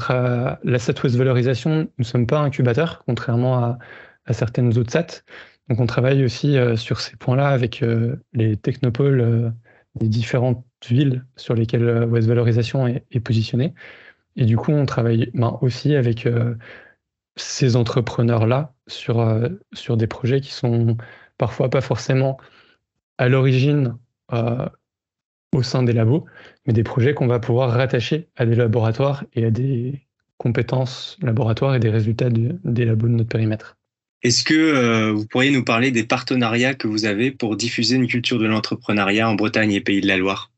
la 0.64 0.80
Southwest 0.80 1.16
Valorisation, 1.16 1.72
nous 1.72 1.90
ne 1.98 2.04
sommes 2.04 2.28
pas 2.28 2.40
incubateurs, 2.40 3.04
contrairement 3.06 3.78
à, 4.26 4.34
certaines 4.34 4.78
autres 4.78 4.92
SAT. 4.92 5.24
Donc 5.70 5.80
on 5.80 5.86
travaille 5.86 6.24
aussi 6.26 6.58
euh, 6.58 6.76
sur 6.76 7.00
ces 7.00 7.16
points-là 7.16 7.50
avec 7.50 7.84
euh, 7.84 8.18
les 8.34 8.58
technopoles 8.58 9.22
euh, 9.22 9.50
des 9.96 10.08
différentes 10.08 10.66
villes 10.90 11.26
sur 11.36 11.54
lesquelles 11.54 11.88
euh, 11.88 12.06
West 12.06 12.28
Valorisation 12.28 12.88
est, 12.88 13.20
positionnée. 13.20 13.74
Et 14.36 14.46
du 14.46 14.58
coup, 14.58 14.72
on 14.72 14.86
travaille 14.86 15.30
ben, 15.34 15.58
aussi 15.62 15.96
avec 15.96 16.26
euh, 16.26 16.56
ces 17.36 17.76
entrepreneurs-là 17.76 18.74
sur, 18.88 19.20
euh, 19.20 19.50
sur 19.74 19.98
des 19.98 20.08
projets 20.08 20.42
qui 20.42 20.52
sont 20.52 20.98
parfois 21.38 21.70
pas 21.70 21.82
forcément 21.82 22.38
à 23.18 23.30
l'origine 23.30 23.98
au 25.54 25.64
sein 25.64 25.84
des 25.84 25.94
labos, 25.94 26.26
mais 26.66 26.74
des 26.74 26.84
projets 26.84 27.14
qu'on 27.14 27.28
va 27.28 27.40
pouvoir 27.40 27.72
rattacher 27.72 28.28
à 28.36 28.46
des 28.46 28.56
laboratoires 28.56 29.24
et 29.34 29.46
à 29.46 29.52
des 29.52 30.02
compétences 30.38 31.18
laboratoires 31.22 31.76
et 31.76 31.80
des 31.80 31.90
résultats 31.90 32.30
des 32.30 32.86
labos 32.86 33.08
de 33.08 33.14
notre 33.14 33.30
périmètre. 33.30 33.78
Est-ce 34.24 34.46
que 34.46 34.54
euh, 34.54 35.12
vous 35.12 35.26
pourriez 35.28 35.52
nous 35.52 35.66
parler 35.66 35.92
des 35.92 36.06
partenariats 36.06 36.74
que 36.74 36.88
vous 36.88 37.06
avez 37.06 37.32
pour 37.32 37.58
diffuser 37.58 37.98
une 37.98 38.08
culture 38.08 38.40
de 38.40 38.46
l'entrepreneuriat 38.46 39.30
en 39.30 39.36
Bretagne 39.36 39.74
et 39.74 39.82
Pays 39.82 40.00
de 40.00 40.08
la 40.08 40.16
Loire? 40.16 40.52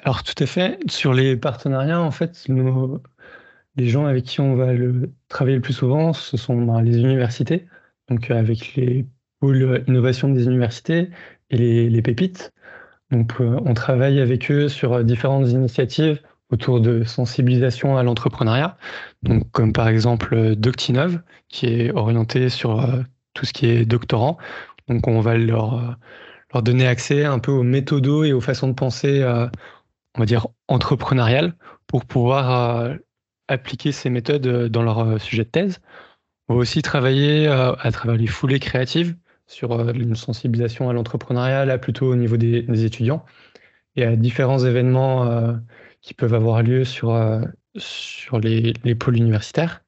Alors 0.00 0.24
tout 0.24 0.34
à 0.42 0.46
fait. 0.46 0.78
Sur 0.90 1.14
les 1.14 1.36
partenariats, 1.36 2.00
en 2.00 2.10
fait, 2.10 2.46
les 3.76 3.88
gens 3.88 4.06
avec 4.06 4.24
qui 4.24 4.40
on 4.40 4.56
va 4.56 4.72
le, 4.72 5.12
travailler 5.28 5.56
le 5.56 5.62
plus 5.62 5.74
souvent, 5.74 6.12
ce 6.12 6.36
sont 6.36 6.60
ben, 6.60 6.82
les 6.82 6.98
universités, 6.98 7.66
donc 8.08 8.30
avec 8.30 8.74
les 8.74 9.06
pôles 9.38 9.84
innovation 9.86 10.28
des 10.28 10.44
universités 10.46 11.10
et 11.50 11.56
les, 11.56 11.88
les 11.88 12.02
pépites. 12.02 12.52
Donc 13.14 13.40
euh, 13.40 13.60
on 13.64 13.74
travaille 13.74 14.20
avec 14.20 14.50
eux 14.50 14.68
sur 14.68 15.04
différentes 15.04 15.48
initiatives 15.48 16.20
autour 16.50 16.80
de 16.80 17.04
sensibilisation 17.04 17.96
à 17.96 18.02
l'entrepreneuriat, 18.02 18.76
comme 19.52 19.72
par 19.72 19.88
exemple 19.88 20.34
euh, 20.34 20.54
Doctinov, 20.54 21.20
qui 21.48 21.66
est 21.66 21.90
orienté 21.92 22.48
sur 22.48 22.80
euh, 22.80 23.02
tout 23.34 23.46
ce 23.46 23.52
qui 23.52 23.66
est 23.66 23.84
doctorant. 23.84 24.38
Donc 24.88 25.08
on 25.08 25.20
va 25.20 25.36
leur, 25.36 25.74
euh, 25.74 25.92
leur 26.52 26.62
donner 26.62 26.86
accès 26.86 27.24
un 27.24 27.38
peu 27.38 27.50
aux 27.50 27.62
méthodos 27.62 28.24
et 28.24 28.32
aux 28.32 28.40
façons 28.40 28.68
de 28.68 28.74
penser, 28.74 29.24
on 30.14 30.20
va 30.20 30.26
dire, 30.26 30.46
entrepreneuriales 30.68 31.54
pour 31.86 32.04
pouvoir 32.04 32.96
appliquer 33.48 33.92
ces 33.92 34.10
méthodes 34.10 34.68
dans 34.68 34.82
leur 34.82 35.20
sujet 35.20 35.44
de 35.44 35.48
thèse. 35.48 35.80
On 36.48 36.54
va 36.54 36.60
aussi 36.60 36.82
travailler 36.82 37.48
à 37.48 37.90
travers 37.90 38.16
les 38.16 38.26
foulées 38.26 38.60
créatives 38.60 39.16
sur 39.46 39.88
une 39.90 40.16
sensibilisation 40.16 40.88
à 40.88 40.92
l'entrepreneuriat, 40.92 41.64
là 41.64 41.78
plutôt 41.78 42.06
au 42.06 42.16
niveau 42.16 42.36
des, 42.36 42.84
étudiants, 42.84 43.24
et 43.96 44.04
à 44.04 44.16
différents 44.16 44.58
événements 44.58 45.58
qui 46.04 46.12
peuvent 46.12 46.34
avoir 46.34 46.62
lieu 46.62 46.84
sur, 46.84 47.14
euh, 47.14 47.40
les, 48.42 48.74
les, 48.84 48.94
pôles 48.94 49.16
universitaires. 49.16 49.82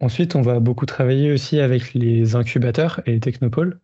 Ensuite, 0.00 0.36
on 0.36 0.40
va 0.40 0.60
beaucoup 0.60 0.86
travailler 0.86 1.32
aussi 1.32 1.58
avec 1.58 1.94
les 1.94 2.36
incubateurs 2.36 3.02
et 3.06 3.12
les 3.12 3.20
technopoles, 3.20 3.80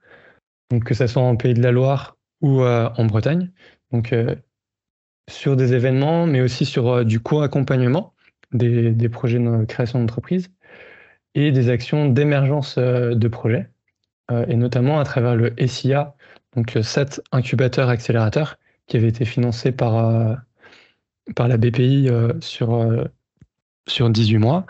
donc 0.70 0.84
que 0.84 0.94
ce 0.94 1.06
soit 1.08 1.22
en 1.22 1.36
Pays 1.36 1.54
de 1.54 1.62
la 1.62 1.72
Loire 1.72 2.16
ou 2.40 2.62
euh, 2.62 2.88
en 2.96 3.04
Bretagne. 3.06 3.50
Euh, 4.12 4.36
sur 5.28 5.56
des 5.56 5.74
événements, 5.74 6.26
mais 6.26 6.40
aussi 6.40 6.64
sur 6.64 7.04
du 7.04 7.20
co-accompagnement 7.20 8.14
des, 8.52 8.92
des, 8.92 9.08
projets 9.08 9.38
de 9.38 9.64
création 9.64 9.98
d'entreprise 9.98 10.48
et 11.34 11.52
des 11.52 11.68
actions 11.68 12.08
d'émergence 12.08 12.78
de 12.78 13.28
projets, 13.28 13.68
et 14.30 14.56
notamment 14.56 15.00
à 15.00 15.04
travers 15.04 15.36
le 15.36 15.54
SIA, 15.66 16.14
donc 16.54 16.74
le 16.74 16.82
SAT 16.82 17.20
Incubateur 17.32 17.88
Accélérateur, 17.88 18.58
qui 18.86 18.96
avait 18.96 19.08
été 19.08 19.24
financé 19.24 19.72
par 19.72 20.36
par 21.34 21.48
la 21.48 21.56
BPI 21.56 22.08
euh, 22.08 22.32
sur, 22.40 22.74
euh, 22.74 23.04
sur 23.86 24.10
18 24.10 24.38
mois 24.38 24.66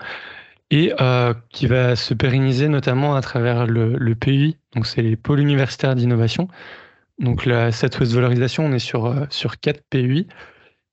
et 0.71 0.93
euh, 1.01 1.33
qui 1.51 1.67
va 1.67 1.97
se 1.97 2.15
pérenniser 2.15 2.69
notamment 2.69 3.15
à 3.15 3.21
travers 3.23 3.67
le, 3.67 3.97
le 3.97 4.15
PUI, 4.15 4.59
donc 4.75 4.87
c'est 4.87 5.03
les 5.03 5.17
pôles 5.17 5.41
universitaires 5.41 5.95
d'innovation. 5.95 6.49
Donc 7.19 7.47
la, 7.47 7.73
cette 7.73 7.97
valorisation, 7.97 8.67
on 8.67 8.73
est 8.73 8.79
sur, 8.79 9.27
sur 9.31 9.59
4 9.59 9.83
PUI 9.89 10.29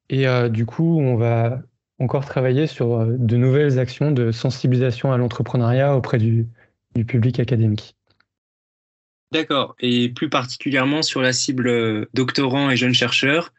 et 0.09 0.25
du 0.49 0.65
coup, 0.65 0.99
on 0.99 1.15
va 1.15 1.59
encore 1.99 2.25
travailler 2.25 2.67
sur 2.67 3.05
de 3.05 3.37
nouvelles 3.37 3.79
actions 3.79 4.11
de 4.11 4.31
sensibilisation 4.31 5.11
à 5.11 5.17
l'entrepreneuriat 5.17 5.95
auprès 5.95 6.19
du, 6.19 6.47
du 6.95 7.05
public 7.05 7.39
académique. 7.39 7.95
D'accord. 9.31 9.75
Et 9.79 10.09
plus 10.09 10.29
particulièrement 10.29 11.01
sur 11.01 11.21
la 11.21 11.33
cible 11.33 12.07
doctorants 12.13 12.69
et 12.69 12.77
jeunes 12.77 12.93
chercheurs, 12.93 13.51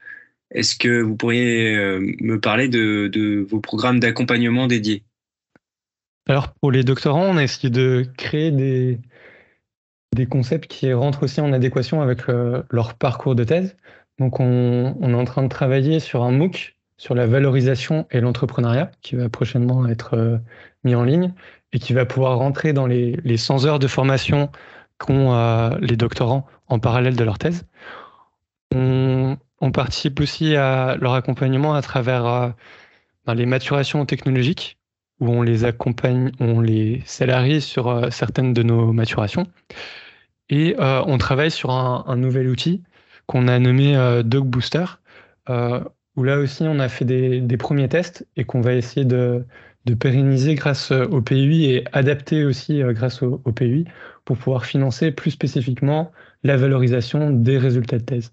est-ce 0.50 0.76
que 0.76 1.00
vous 1.00 1.16
pourriez 1.16 1.75
euh, 1.75 2.14
me 2.20 2.40
parler 2.40 2.68
de, 2.68 3.46
vos 3.49 3.61
programmes 3.61 4.00
d'accompagnement 4.00 4.66
dédiés? 4.66 5.02
Alors, 6.28 6.52
pour 6.54 6.70
les 6.70 6.85
doctorants, 6.85 7.26
on 7.26 7.37
a 7.37 7.42
essayé 7.42 7.70
de 7.70 8.06
créer 8.16 8.50
des, 8.50 8.99
concepts 10.30 10.70
qui 10.70 10.90
rentrent 10.92 11.25
aussi 11.25 11.40
en 11.40 11.52
adéquation 11.52 12.00
avec 12.00 12.28
euh, 12.28 12.62
leur 12.70 12.94
parcours 12.94 13.35
de 13.35 13.44
thèse. 13.44 13.76
Donc, 14.18 14.40
on, 14.40 14.96
est 15.02 15.14
en 15.14 15.25
train 15.25 15.42
de 15.42 15.49
travailler 15.49 16.00
sur 16.00 16.23
un 16.23 16.32
MOOC 16.32 16.75
sur 16.96 17.14
la 17.14 17.26
valorisation 17.26 18.06
et 18.11 18.23
l'entrepreneuriat 18.23 18.90
qui 19.02 19.16
va 19.16 19.28
prochainement 19.28 19.87
être 19.87 20.14
euh, 20.14 20.38
mis 20.85 20.94
en 20.94 21.04
ligne 21.04 21.35
et 21.73 21.78
qui 21.78 21.92
va 21.92 22.06
pouvoir 22.06 22.38
rentrer 22.38 22.73
dans 22.73 22.87
les, 22.87 23.18
les 23.25 23.37
100 23.37 23.66
heures 23.66 23.78
de 23.78 23.87
formation 23.87 24.50
qu'ont 24.98 25.76
les 25.80 25.96
doctorants 25.96 26.46
en 26.68 26.78
parallèle 26.78 27.16
de 27.16 27.24
leur 27.24 27.38
thèse. 27.38 27.64
On, 28.74 29.36
participe 29.72 30.20
aussi 30.20 30.56
à 30.56 30.96
leur 30.96 31.14
accompagnement 31.14 31.74
à 31.74 31.82
travers 31.82 32.26
euh, 32.26 32.48
ben, 33.26 33.34
les 33.34 33.46
maturations 33.46 34.06
technologiques, 34.06 34.78
où 35.20 35.28
on 35.28 35.42
les 35.42 35.64
accompagne, 35.64 36.30
on 36.40 36.60
les 36.60 37.02
salarie 37.04 37.60
sur 37.60 37.88
euh, 37.88 38.10
certaines 38.10 38.52
de 38.52 38.62
nos 38.62 38.92
maturations. 38.92 39.46
Et 40.50 40.76
euh, 40.78 41.02
on 41.06 41.18
travaille 41.18 41.50
sur 41.50 41.70
un, 41.70 42.16
nouvel 42.16 42.48
outil 42.48 42.82
qu'on 43.26 43.48
a 43.48 43.58
nommé 43.58 43.96
Dog 44.24 44.46
Booster, 44.46 44.84
où 45.48 46.22
là 46.22 46.38
aussi 46.38 46.62
on 46.62 46.78
a 46.78 46.88
fait 46.88 47.04
des, 47.04 47.56
premiers 47.56 47.88
tests 47.88 48.24
et 48.36 48.44
qu'on 48.44 48.60
va 48.60 48.74
essayer 48.74 49.04
de, 49.04 49.44
pérenniser 49.94 50.54
grâce 50.54 50.90
au 50.90 51.22
PUI 51.22 51.66
et 51.66 51.84
adapter 51.92 52.44
aussi 52.44 52.80
grâce 52.90 53.22
au, 53.22 53.40
au 53.44 53.52
PUI 53.52 53.84
pour 54.24 54.36
pouvoir 54.36 54.66
financer 54.66 55.12
plus 55.12 55.30
spécifiquement 55.30 56.12
la 56.42 56.56
valorisation 56.56 57.30
des 57.30 57.58
résultats 57.58 57.98
de 57.98 58.04
thèse. 58.04 58.32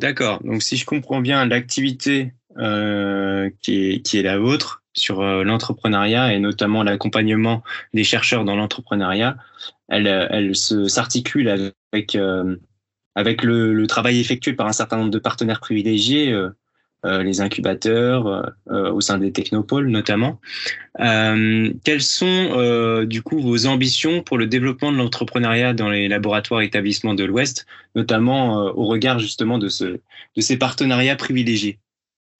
D'accord. 0.00 0.42
Donc, 0.42 0.62
si 0.62 0.76
je 0.76 0.84
comprends 0.84 1.20
bien, 1.20 1.44
l'activité 1.46 2.34
euh, 2.58 3.50
qui, 3.62 4.02
est, 4.12 4.22
la 4.22 4.38
vôtre 4.38 4.82
sur 4.92 5.20
euh, 5.20 5.44
l'entrepreneuriat 5.44 6.32
et 6.34 6.38
notamment 6.38 6.82
l'accompagnement 6.82 7.62
des 7.94 8.04
chercheurs 8.04 8.44
dans 8.44 8.56
l'entrepreneuriat, 8.56 9.36
elle, 9.88 10.54
s'articule 10.54 11.48
avec, 11.92 12.16
euh, 12.16 12.56
avec 13.14 13.42
le, 13.42 13.72
le, 13.72 13.86
travail 13.86 14.20
effectué 14.20 14.52
par 14.52 14.66
un 14.66 14.72
certain 14.72 14.96
nombre 14.98 15.10
de 15.10 15.18
partenaires 15.18 15.60
privilégiés, 15.60 16.32
euh, 16.32 16.50
euh, 16.50 16.50
les 17.04 17.40
incubateurs 17.40 18.26
euh, 18.26 18.42
euh, 18.70 18.92
au 18.92 19.00
sein 19.00 19.18
des 19.18 19.32
technopoles 19.32 19.88
notamment. 19.88 20.40
quelles 20.98 22.02
sont 22.02 23.04
du 23.04 23.22
coup 23.22 23.40
vos 23.40 23.66
ambitions 23.66 24.22
pour 24.22 24.38
le 24.38 24.46
développement 24.46 24.92
de 24.92 24.96
l'entrepreneuriat 24.96 25.74
dans 25.74 25.90
les 25.90 26.08
laboratoires 26.08 26.62
et 26.62 26.66
établissements 26.66 27.14
de 27.14 27.24
l'Ouest, 27.24 27.66
notamment 27.94 28.56
au 28.66 28.86
regard 28.86 29.18
justement 29.18 29.58
de, 29.58 29.68
ce, 29.68 29.84
de 29.84 30.40
ces 30.40 30.56
partenariats 30.56 31.16
privilégiés? 31.16 31.78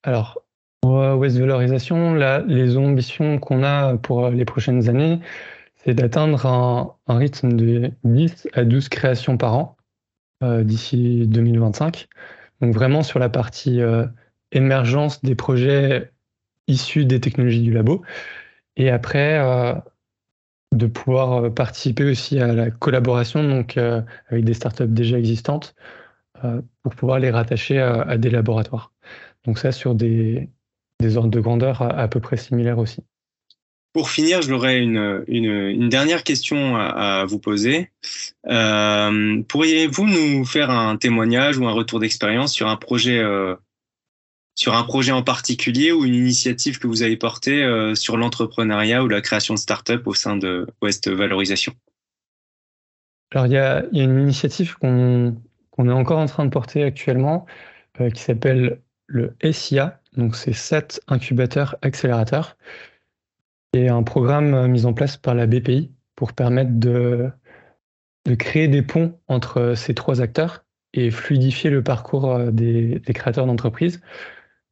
Alors, 0.04 0.38
pour 0.80 0.98
West 1.18 1.38
Valorisation, 1.38 2.14
là, 2.14 2.42
les 2.46 2.76
ambitions 2.76 3.38
qu'on 3.38 3.64
a 3.64 3.96
pour 3.96 4.30
les 4.30 4.44
prochaines 4.44 4.88
années, 4.88 5.18
c'est 5.84 5.94
d'atteindre 5.94 6.46
un, 6.46 6.94
un, 7.06 7.18
rythme 7.18 7.52
de 7.52 7.90
10 8.04 8.48
à 8.54 8.64
12 8.64 8.88
créations 8.88 9.36
par 9.36 9.54
an 9.54 9.76
euh, 10.42 10.64
d'ici 10.64 11.26
2025. 11.26 12.08
Donc 12.60 12.74
vraiment 12.74 13.02
sur 13.02 13.18
la 13.18 13.28
partie 13.28 13.80
euh, 13.80 14.04
émergence 14.54 15.22
des 15.22 15.34
projets 15.34 16.10
issus 16.66 17.04
des 17.04 17.20
technologies 17.20 17.62
du 17.62 17.72
labo. 17.72 18.02
Et 18.76 18.90
après, 18.90 19.38
euh, 19.38 19.74
de 20.72 20.86
pouvoir 20.86 21.44
euh, 21.44 21.50
participer 21.50 22.04
aussi 22.04 22.38
à 22.40 22.52
la 22.52 22.70
collaboration 22.70 23.46
donc, 23.46 23.76
euh, 23.76 24.00
avec 24.28 24.44
des 24.44 24.54
startups 24.54 24.86
déjà 24.86 25.18
existantes 25.18 25.74
pour 26.82 26.94
pouvoir 26.94 27.20
les 27.20 27.30
rattacher 27.30 27.78
à, 27.78 28.18
des 28.18 28.28
laboratoires. 28.28 28.92
Donc 29.46 29.58
ça 29.58 29.72
sur 29.72 29.94
des, 29.94 30.50
des 31.00 31.16
ordres 31.16 31.30
de 31.30 31.40
grandeur 31.40 31.80
à, 31.80 32.06
peu 32.06 32.20
près 32.20 32.36
similaires 32.36 32.76
aussi. 32.76 33.02
Pour 33.94 34.10
finir, 34.10 34.42
j'aurais 34.42 34.78
une, 34.82 35.24
une, 35.26 35.46
une, 35.46 35.88
dernière 35.88 36.22
question 36.22 36.76
à, 36.76 37.24
vous 37.24 37.38
poser. 37.38 37.92
Pourriez-vous 38.42 40.06
nous 40.06 40.44
faire 40.44 40.68
un 40.68 40.98
témoignage 40.98 41.56
ou 41.56 41.66
un 41.66 41.72
retour 41.72 41.98
d'expérience 41.98 42.52
sur 42.52 42.68
un 42.68 42.76
projet 42.76 43.24
sur 44.54 44.74
un 44.74 44.84
projet 44.84 45.12
en 45.12 45.22
particulier 45.22 45.92
ou 45.92 46.04
une 46.04 46.14
initiative 46.14 46.78
que 46.78 46.86
vous 46.86 47.02
avez 47.02 47.16
portée 47.16 47.62
euh, 47.62 47.94
sur 47.94 48.16
l'entrepreneuriat 48.16 49.02
ou 49.02 49.08
la 49.08 49.20
création 49.20 49.54
de 49.54 49.58
start-up 49.58 50.06
au 50.06 50.14
sein 50.14 50.36
de 50.36 50.66
West 50.80 51.08
Valorisation? 51.08 51.72
Alors, 53.32 53.46
il 53.46 53.52
y 53.52 53.58
a, 53.58 53.84
une 53.92 54.20
initiative 54.20 54.76
qu'on 54.78 55.34
est 55.78 55.92
encore 55.92 56.18
en 56.18 56.26
train 56.26 56.44
de 56.44 56.50
porter 56.50 56.84
actuellement 56.84 57.46
euh, 58.00 58.10
qui 58.10 58.22
s'appelle 58.22 58.80
le 59.06 59.36
SIA, 59.42 60.00
donc 60.16 60.36
c'est 60.36 60.52
7 60.52 61.02
incubateurs 61.08 61.76
accélérateurs. 61.82 62.56
C'est 63.74 63.88
un 63.88 64.04
programme 64.04 64.54
euh, 64.54 64.68
mis 64.68 64.86
en 64.86 64.92
place 64.92 65.16
par 65.16 65.34
la 65.34 65.46
BPI 65.46 65.90
pour 66.14 66.32
permettre 66.32 66.70
de, 66.74 67.28
créer 68.38 68.68
des 68.68 68.82
ponts 68.82 69.18
entre 69.26 69.74
ces 69.74 69.94
trois 69.94 70.20
acteurs 70.20 70.64
et 70.92 71.10
fluidifier 71.10 71.70
le 71.70 71.82
parcours 71.82 72.38
des 72.52 73.02
créateurs 73.12 73.46
d'entreprises 73.46 74.00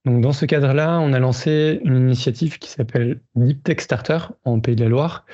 donc 0.04 0.20
dans 0.20 0.32
ce 0.32 0.46
cadre-là, 0.46 0.98
on 1.00 1.12
a 1.12 1.18
lancé 1.18 1.80
une 1.84 1.96
initiative 1.96 2.58
qui 2.58 2.68
s'appelle 2.70 3.20
Deep 3.34 3.62
Tech 3.62 3.80
Starter 3.80 4.18
en 4.44 4.60
Pays 4.60 4.76
de 4.76 4.82
la 4.84 4.90
Loire. 4.90 5.24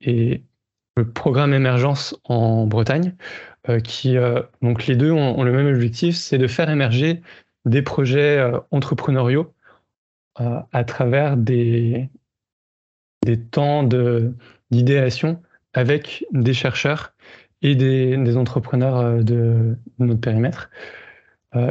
Et 0.00 0.42
le 0.96 1.10
programme 1.10 1.52
Émergence 1.52 2.18
en 2.24 2.66
Bretagne, 2.66 3.14
qui 3.82 4.16
donc 4.62 4.86
les 4.86 4.94
deux 4.94 5.10
ont, 5.10 5.42
le 5.42 5.52
même 5.52 5.66
objectif, 5.66 6.14
c'est 6.16 6.38
de 6.38 6.46
faire 6.46 6.70
émerger 6.70 7.20
des 7.64 7.82
projets 7.82 8.40
entrepreneuriaux 8.70 9.52
à 10.36 10.84
travers 10.84 11.36
des, 11.36 12.08
des 13.26 13.40
temps 13.40 13.82
d'idéation 14.70 15.42
avec 15.74 16.24
des 16.32 16.54
chercheurs 16.54 17.12
et 17.62 17.74
des, 17.74 18.36
entrepreneurs 18.36 19.22
de, 19.22 19.76
notre 19.98 20.20
périmètre. 20.20 20.70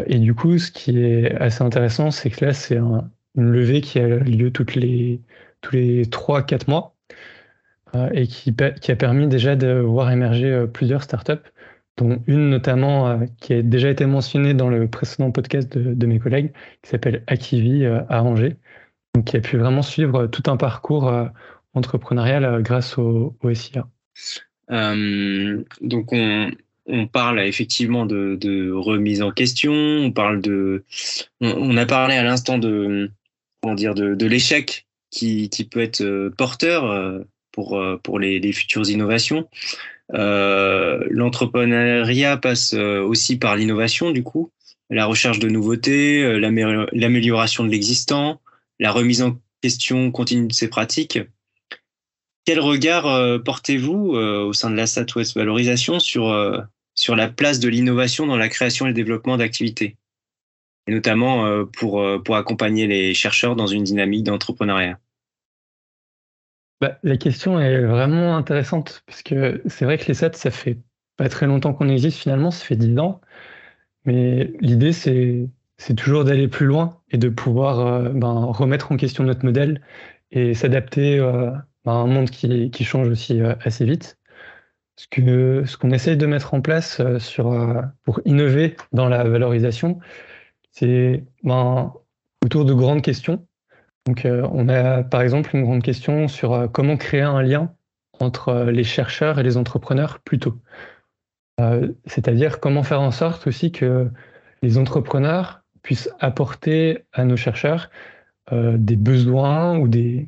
Et 0.08 0.20
du 0.20 0.34
coup, 0.34 0.58
ce 0.58 0.72
qui 0.72 1.00
est 1.00 1.36
assez 1.36 1.64
intéressant, 1.64 2.12
c'est 2.12 2.30
que 2.30 2.46
là, 2.46 2.54
c'est 2.54 2.78
une 2.78 3.12
levée 3.36 3.82
qui 3.82 4.00
a 4.00 4.08
lieu 4.08 4.52
toutes 4.52 4.76
les, 4.76 5.22
tous 5.62 5.76
les 5.76 6.06
3-4 6.06 6.70
mois 6.70 6.96
euh, 7.96 8.10
et 8.14 8.28
qui, 8.28 8.54
a 8.60 8.96
permis 8.96 9.28
déjà 9.28 9.56
de 9.56 9.80
voir 9.80 10.12
émerger 10.12 10.52
euh, 10.52 10.68
plusieurs 10.68 11.04
startups, 11.04 11.34
dont 11.98 12.22
une 12.28 12.50
notamment 12.50 13.08
euh, 13.08 13.26
qui 13.40 13.54
a 13.54 13.62
déjà 13.62 13.90
été 13.90 14.06
mentionnée 14.06 14.54
dans 14.54 14.70
le 14.70 14.88
précédent 14.88 15.32
podcast 15.32 15.78
de, 15.78 16.06
mes 16.06 16.20
collègues, 16.20 16.52
qui 16.82 16.90
s'appelle 16.90 17.24
Akivi 17.28 17.86
à 17.86 18.24
Angers, 18.24 18.58
donc 19.14 19.26
qui 19.26 19.38
a 19.38 19.42
pu 19.42 19.58
vraiment 19.58 19.82
suivre 19.82 20.28
tout 20.28 20.44
un 20.48 20.58
parcours 20.58 21.14
entrepreneurial 21.74 22.62
grâce 22.62 22.98
au, 22.98 23.36
SIA. 23.54 23.88
donc 24.70 26.12
on, 26.12 26.52
on 26.86 27.08
parle 27.08 27.40
effectivement 27.40 28.06
de, 28.06 28.72
remise 28.72 29.22
en 29.22 29.32
question, 29.32 29.74
on 29.74 30.12
parle 30.12 30.42
de, 30.42 30.84
on, 31.42 31.78
a 31.78 31.86
parlé 31.86 32.16
à 32.16 32.24
l'instant 32.24 32.58
de, 32.58 33.12
comment 33.62 33.76
dire, 33.76 33.96
de, 33.96 34.26
l'échec 34.26 34.86
qui, 35.10 35.50
qui, 35.50 35.64
peut 35.66 35.82
être 35.82 36.30
porteur 36.38 37.26
pour, 37.56 37.78
euh, 37.78 37.98
pour 38.04 38.20
les, 38.20 38.52
futures 38.52 38.88
innovations. 38.90 39.50
Euh, 40.14 41.04
l'entrepreneuriat 41.10 42.38
passe 42.38 42.74
euh, 42.74 43.02
aussi 43.02 43.38
par 43.38 43.56
l'innovation, 43.56 44.12
du 44.12 44.22
coup, 44.24 44.52
la 44.90 45.06
recherche 45.06 45.40
de 45.40 45.50
nouveautés, 45.50 46.38
l'amélioration 46.40 47.64
de 47.64 47.70
l'existant, 47.70 48.40
la 48.80 48.92
remise 48.92 49.24
en 49.24 49.40
question 49.62 50.12
continue 50.12 50.48
de 50.48 50.54
ces 50.54 50.68
pratiques. 50.68 51.18
Quel 52.46 52.60
regard 52.60 53.42
portez-vous 53.44 54.12
au 54.14 54.54
sein 54.54 54.70
de 54.70 54.76
la 54.76 54.86
Southwest 54.86 55.36
Valorisation 55.36 56.00
sur, 56.00 56.28
sur 57.06 57.16
la 57.16 57.30
place 57.30 57.60
de 57.60 57.70
l'innovation 57.70 58.26
dans 58.26 58.38
la 58.38 58.50
création 58.50 58.86
et 58.86 58.90
le 58.90 58.94
développement 58.94 59.38
d'activités, 59.38 59.96
et 60.88 60.92
notamment 60.92 61.66
pour, 61.66 62.04
pour 62.24 62.36
accompagner 62.36 62.88
les 62.88 63.14
chercheurs 63.14 63.56
dans 63.56 63.68
une 63.68 63.84
dynamique 63.84 64.24
d'entrepreneuriat 64.24 65.00
bah, 66.82 67.00
la 67.04 67.18
question 67.18 67.60
est 67.60 67.82
vraiment 67.82 68.36
intéressante, 68.36 69.04
parce 69.06 69.24
que 69.24 69.62
c'est 69.66 69.86
vrai 69.86 69.98
que 69.98 70.06
les 70.08 70.14
SAT, 70.14 70.34
ça 70.34 70.52
fait 70.52 70.78
pas 71.18 71.30
très 71.30 71.46
longtemps 71.46 71.74
qu'on 71.74 71.88
existe 71.90 72.20
finalement, 72.20 72.52
ça 72.52 72.66
fait 72.66 72.76
10 72.76 73.00
ans. 73.00 73.22
Mais 74.06 74.52
l'idée, 74.60 74.92
c'est, 74.92 75.50
toujours 75.98 76.26
d'aller 76.26 76.48
plus 76.48 76.66
loin 76.66 77.02
et 77.12 77.18
de 77.18 77.30
pouvoir 77.30 77.80
euh, 77.80 78.10
ben, 78.10 78.46
remettre 78.46 78.92
en 78.92 78.98
question 78.98 79.24
notre 79.24 79.46
modèle 79.46 79.82
et 80.32 80.54
s'adapter 80.54 81.20
euh, 81.20 81.52
à 81.86 81.92
un 81.92 82.08
monde 82.08 82.30
qui, 82.30 82.84
change 82.84 83.08
aussi 83.08 83.42
euh, 83.42 83.56
assez 83.62 83.86
vite. 83.86 84.18
Ce, 84.98 85.08
que, 85.10 85.64
ce 85.66 85.78
qu'on 85.78 85.92
essaye 85.92 86.18
de 86.18 86.26
mettre 86.26 86.54
en 86.54 86.62
place 86.62 87.02
sur, 87.18 87.84
pour 88.04 88.22
innover 88.26 88.78
dans 88.94 89.10
la 89.10 89.24
valorisation, 89.26 90.00
c'est 90.72 91.24
ben, 91.44 91.94
autour 92.44 92.66
de 92.66 92.74
grandes 92.74 93.02
questions 93.02 93.46
donc, 94.06 94.26
euh, 94.26 94.48
on 94.52 94.70
a 94.70 95.04
par 95.04 95.22
exemple 95.22 95.56
une 95.56 95.64
grande 95.64 95.82
question 95.82 96.28
sur 96.28 96.54
euh, 96.54 96.68
comment 96.68 96.96
créer 96.96 97.22
un 97.22 97.42
lien 97.42 97.74
entre 98.20 98.50
euh, 98.50 98.72
les 98.72 98.84
chercheurs 98.84 99.40
et 99.40 99.44
les 99.44 99.58
entrepreneurs 99.58 100.20
plus 100.20 100.40
tôt. 100.40 100.56
C'est-à-dire 102.06 102.60
comment 102.60 102.84
faire 102.84 103.00
en 103.00 103.12
sorte 103.12 103.48
aussi 103.48 103.72
que 103.72 104.10
les 104.62 104.78
entrepreneurs 104.78 105.62
puissent 105.84 106.10
apporter 106.20 107.06
à 107.14 107.24
nos 107.24 107.38
chercheurs 107.38 107.90
des 108.52 108.98
besoins 108.98 109.78
ou 109.78 109.88
des, 109.88 110.28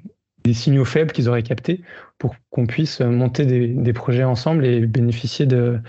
signaux 0.53 0.85
faibles 0.85 1.11
qu'ils 1.11 1.29
auraient 1.29 1.43
captés 1.43 1.81
pour 2.17 2.35
qu'on 2.49 2.65
puisse 2.65 3.01
monter 3.01 3.45
des, 3.45 3.93
projets 3.93 4.23
ensemble 4.23 4.65
et 4.65 4.85
bénéficier 4.85 5.45
de, 5.45 5.79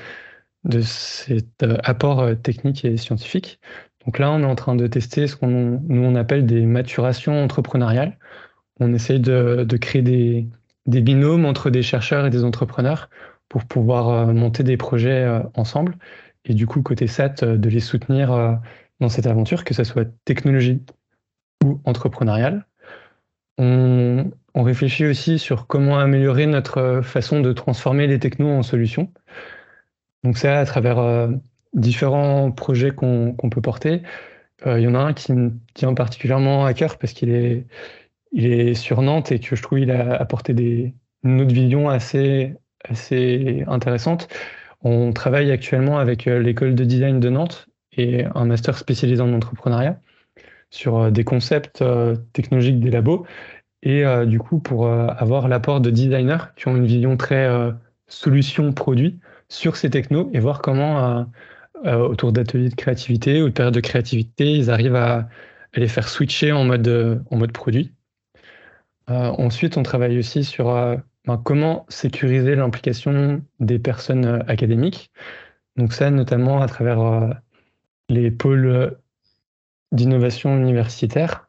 de 0.64 0.81
cet 0.81 1.64
apport 1.85 2.25
technique 2.42 2.85
et 2.85 2.97
scientifique. 2.97 3.61
Donc 4.09 4.18
là, 4.18 4.31
on 4.31 4.40
est 4.40 4.47
en 4.47 4.55
train 4.55 4.75
de 4.75 4.87
tester 4.87 5.27
ce 5.27 5.37
qu'on 5.37 5.49
nous 5.87 6.03
on 6.03 6.14
appelle 6.14 6.47
des 6.47 6.64
maturations 6.64 7.44
entrepreneuriales. 7.44 8.16
On 8.81 8.94
essaye 8.94 9.21
de, 9.21 9.66
créer 9.79 10.01
des, 10.01 10.49
binômes 10.87 11.44
entre 11.44 11.68
des 11.68 11.83
chercheurs 11.83 12.25
et 12.25 12.31
des 12.31 12.42
entrepreneurs 12.42 13.11
pour 13.51 13.66
pouvoir 13.66 14.09
euh, 14.09 14.33
monter 14.33 14.62
des 14.62 14.79
projets 14.79 15.25
euh, 15.25 15.40
ensemble. 15.55 15.97
Et 16.47 16.55
du 16.55 16.66
coup, 16.66 16.81
côté 16.81 17.07
SAT, 17.07 17.42
euh, 17.42 17.57
de 17.59 17.68
les 17.68 17.81
soutenir 17.81 18.59
dans 19.01 19.11
cette 19.11 19.27
aventure, 19.27 19.62
que 19.62 19.75
ce 19.75 19.85
soit 19.85 20.09
technologique 20.25 20.90
ou 21.62 21.79
entrepreneuriale. 21.85 22.66
On, 24.59 24.62
réfléchit 24.62 25.07
aussi 25.07 25.38
sur 25.38 25.66
comment 25.66 25.99
améliorer 25.99 26.47
notre 26.47 27.01
façon 27.03 27.40
de 27.40 27.53
transformer 27.53 28.07
les 28.07 28.18
technos 28.18 28.51
en 28.51 28.62
solutions. 28.62 29.12
Donc 30.25 30.37
ça, 30.37 30.59
à 30.59 30.64
travers 30.66 31.29
différents 31.75 32.51
projets 32.51 32.90
qu'on 32.90 33.35
peut 33.51 33.61
porter. 33.61 34.03
Euh, 34.66 34.81
il 34.81 34.85
y 34.85 34.88
en 34.88 34.94
a 34.94 34.99
un 34.99 35.12
qui 35.12 35.33
me 35.33 35.53
tient 35.75 35.94
particulièrement 35.94 36.64
à 36.64 36.75
cœur 36.75 36.99
parce 36.99 37.12
qu'il 37.12 37.31
est, 37.31 37.66
il 38.33 38.47
est 38.47 38.75
sur 38.75 39.03
Nantes 39.03 39.33
et 39.33 39.38
que 39.38 39.55
je 39.55 39.62
trouve 39.62 39.79
il 39.79 39.90
a 39.90 40.14
apporté 40.14 40.53
des, 40.55 40.94
une 41.23 41.40
autre 41.40 41.55
vision 41.55 41.88
assez, 41.88 42.55
assez 42.85 43.64
intéressante. 43.66 44.29
On 44.83 45.12
travaille 45.12 45.51
actuellement 45.51 45.99
avec 45.99 46.27
euh, 46.27 46.40
l'école 46.40 46.75
de 46.75 46.85
design 46.85 47.21
de 47.21 47.29
Nantes 47.29 47.68
et 47.97 48.25
un 48.35 48.44
master 48.44 48.79
spécialisé 48.79 49.21
en 49.23 49.33
entrepreneuriat 49.33 50.01
sur 50.71 50.99
euh, 50.99 51.11
des 51.11 51.25
concepts 51.25 51.85
technologiques 52.33 52.81
des 52.81 52.90
labos 52.90 53.27
et 53.83 54.05
du 54.27 54.38
coup 54.38 54.59
pour 54.59 54.88
avoir 54.88 55.49
l'apport 55.49 55.81
de 55.81 55.91
designers 55.91 56.53
qui 56.57 56.69
ont 56.69 56.77
une 56.77 56.87
vision 56.87 57.17
très 57.17 57.49
solution 58.09 58.73
produit 58.73 59.21
sur 59.49 59.77
ces 59.77 59.91
technos 59.91 60.31
et 60.33 60.41
voir 60.41 60.62
comment 60.62 61.27
euh, 61.85 61.99
autour 61.99 62.33
d'ateliers 62.33 62.71
de 62.71 62.75
créativité 62.75 63.41
ou 63.43 63.49
de 63.49 63.53
périodes 63.53 63.75
de 63.75 63.81
créativité, 63.81 64.53
ils 64.57 64.71
arrivent 64.71 64.97
à, 64.97 65.29
les 65.75 65.87
faire 65.87 66.09
switcher 66.09 66.51
en 66.51 66.64
mode, 66.64 66.88
euh, 66.88 67.19
en 67.31 67.37
mode 67.37 67.53
produit. 67.53 67.93
Euh, 69.11 69.29
ensuite, 69.38 69.77
on 69.77 69.83
travaille 69.83 70.19
aussi 70.19 70.45
sur 70.45 70.67
ben, 71.27 71.37
comment 71.45 71.87
sécuriser 71.88 72.57
l'implication 72.57 73.43
des 73.61 73.79
personnes 73.79 74.43
académiques. 74.49 75.12
Donc 75.77 75.93
ça, 75.93 76.11
notamment 76.11 76.61
à 76.61 76.67
travers 76.67 77.38
les 78.09 78.31
pôles 78.31 78.99
d'innovation 79.93 80.57
universitaire, 80.57 81.47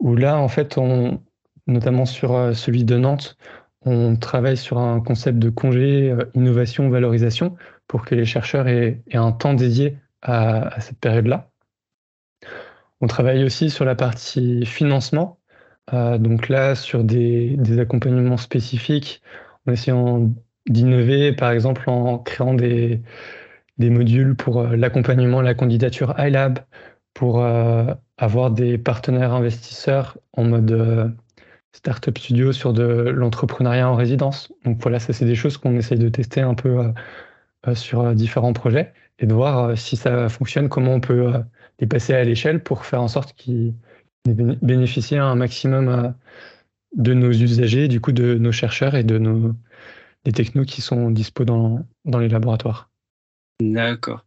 où 0.00 0.16
là, 0.16 0.38
en 0.38 0.48
fait, 0.48 0.78
on, 0.78 1.20
notamment 1.66 2.06
sur 2.06 2.54
celui 2.54 2.84
de 2.84 2.96
Nantes, 2.96 3.36
on 3.84 4.16
travaille 4.16 4.56
sur 4.56 4.78
un 4.78 5.00
concept 5.00 5.38
de 5.38 5.48
congé 5.48 6.14
innovation-valorisation 6.34 7.56
pour 7.86 8.04
que 8.04 8.14
les 8.14 8.24
chercheurs 8.24 8.68
aient, 8.68 9.00
un 9.12 9.32
temps 9.32 9.54
dédié 9.54 9.98
à, 10.22 10.80
cette 10.80 10.98
période-là. 10.98 11.50
On 13.00 13.06
travaille 13.06 13.44
aussi 13.44 13.70
sur 13.70 13.84
la 13.84 13.94
partie 13.94 14.64
financement, 14.66 15.38
euh, 15.92 16.18
donc 16.18 16.48
là 16.48 16.74
sur 16.74 17.04
des, 17.04 17.56
accompagnements 17.78 18.36
spécifiques, 18.36 19.22
en 19.66 19.72
essayant 19.72 20.32
d'innover, 20.68 21.32
par 21.32 21.52
exemple 21.52 21.88
en 21.88 22.18
créant 22.18 22.54
des, 22.54 23.02
modules 23.78 24.34
pour 24.34 24.60
euh, 24.60 24.76
l'accompagnement, 24.76 25.42
la 25.42 25.54
candidature 25.54 26.14
iLab, 26.18 26.58
pour 27.14 27.44
euh, 27.44 27.94
avoir 28.18 28.50
des 28.50 28.78
partenaires 28.78 29.32
investisseurs 29.32 30.18
en 30.32 30.44
mode 30.44 31.14
startup 31.76 32.18
studio 32.18 32.52
sur 32.52 32.72
de 32.72 32.82
l'entrepreneuriat 32.84 33.88
en 33.88 33.94
résidence. 33.94 34.50
Donc 34.64 34.78
voilà, 34.80 34.98
ça 34.98 35.12
c'est 35.12 35.26
des 35.26 35.34
choses 35.34 35.58
qu'on 35.58 35.76
essaye 35.76 35.98
de 35.98 36.08
tester 36.08 36.40
un 36.40 36.54
peu 36.54 36.92
euh, 37.68 37.74
sur 37.74 38.00
euh, 38.00 38.14
différents 38.14 38.54
projets 38.54 38.92
et 39.18 39.26
de 39.26 39.34
voir 39.34 39.58
euh, 39.58 39.76
si 39.76 39.96
ça 39.96 40.28
fonctionne, 40.30 40.68
comment 40.70 40.94
on 40.94 41.00
peut 41.00 41.32
les 41.78 41.86
passer 41.86 42.14
à 42.14 42.24
l'échelle 42.24 42.62
pour 42.62 42.86
faire 42.86 43.02
en 43.02 43.08
sorte 43.08 43.34
qu'ils 43.34 43.74
bénéficient 44.24 45.18
un 45.18 45.34
maximum 45.34 46.14
de 46.96 47.12
nos 47.12 47.30
usagers, 47.30 47.88
du 47.88 48.00
coup 48.00 48.12
de 48.12 48.34
nos 48.34 48.52
chercheurs 48.52 48.94
et 48.94 49.04
de 49.04 49.18
nos 49.18 49.54
des 50.24 50.32
technos 50.32 50.64
qui 50.64 50.80
sont 50.80 51.10
dispo 51.10 51.44
dans, 51.44 51.86
dans 52.04 52.18
les 52.18 52.28
laboratoires. 52.28 52.90
D'accord. 53.60 54.24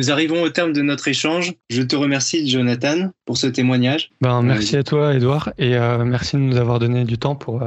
Nous 0.00 0.10
arrivons 0.10 0.40
au 0.40 0.48
terme 0.48 0.72
de 0.72 0.80
notre 0.80 1.08
échange. 1.08 1.52
Je 1.68 1.82
te 1.82 1.94
remercie, 1.94 2.48
Jonathan, 2.48 3.10
pour 3.26 3.36
ce 3.36 3.46
témoignage. 3.46 4.08
Ben, 4.22 4.40
merci 4.40 4.78
à 4.78 4.82
toi, 4.82 5.12
Edouard, 5.14 5.52
et 5.58 5.78
merci 6.06 6.36
de 6.36 6.40
nous 6.40 6.56
avoir 6.56 6.78
donné 6.78 7.04
du 7.04 7.18
temps 7.18 7.34
pour 7.34 7.62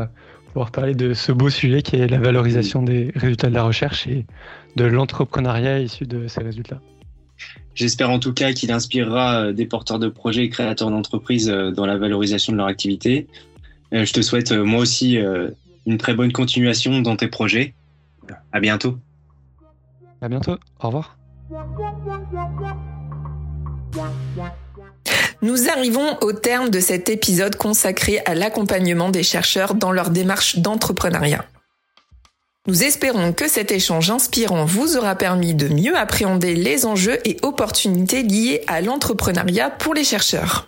pouvoir 0.47 0.71
parler 0.71 0.95
de 0.95 1.13
ce 1.13 1.31
beau 1.31 1.51
sujet 1.51 1.83
qui 1.83 1.97
est 1.97 2.07
la 2.07 2.17
valorisation 2.17 2.81
des 2.81 3.11
résultats 3.15 3.49
de 3.49 3.53
la 3.53 3.61
recherche 3.61 4.07
et 4.07 4.25
de 4.75 4.83
l'entrepreneuriat 4.83 5.81
issu 5.81 6.07
de 6.07 6.27
ces 6.27 6.41
résultats. 6.41 6.81
J'espère 7.75 8.09
en 8.09 8.17
tout 8.17 8.33
cas 8.33 8.51
qu'il 8.53 8.71
inspirera 8.71 9.45
euh, 9.45 9.53
des 9.53 9.67
porteurs 9.67 9.99
de 9.99 10.07
projets 10.07 10.45
et 10.45 10.49
créateurs 10.49 10.89
d'entreprises 10.89 11.49
euh, 11.49 11.69
dans 11.69 11.85
la 11.85 11.97
valorisation 11.97 12.51
de 12.51 12.57
leur 12.57 12.67
activité. 12.67 13.27
Euh, 13.93 14.05
je 14.05 14.13
te 14.13 14.21
souhaite 14.21 14.51
moi 14.51 14.79
aussi 14.79 15.19
une 15.85 15.97
très 15.99 16.15
bonne 16.15 16.31
continuation 16.31 17.01
dans 17.01 17.15
tes 17.15 17.27
projets 17.27 17.75
à 18.51 18.59
bientôt. 18.59 18.97
À 20.21 20.29
bientôt. 20.29 20.57
Au 20.79 20.87
revoir. 20.87 21.15
Nous 25.41 25.69
arrivons 25.69 26.17
au 26.21 26.31
terme 26.31 26.69
de 26.69 26.79
cet 26.79 27.09
épisode 27.09 27.55
consacré 27.57 28.21
à 28.25 28.33
l'accompagnement 28.33 29.09
des 29.09 29.23
chercheurs 29.23 29.75
dans 29.75 29.91
leur 29.91 30.09
démarche 30.09 30.59
d'entrepreneuriat. 30.59 31.45
Nous 32.65 32.83
espérons 32.83 33.33
que 33.33 33.49
cet 33.49 33.71
échange 33.71 34.09
inspirant 34.09 34.63
vous 34.63 34.95
aura 34.95 35.15
permis 35.15 35.53
de 35.53 35.67
mieux 35.67 35.97
appréhender 35.97 36.55
les 36.55 36.85
enjeux 36.85 37.19
et 37.27 37.35
opportunités 37.41 38.23
liés 38.23 38.63
à 38.67 38.79
l'entrepreneuriat 38.79 39.69
pour 39.69 39.93
les 39.93 40.05
chercheurs. 40.05 40.65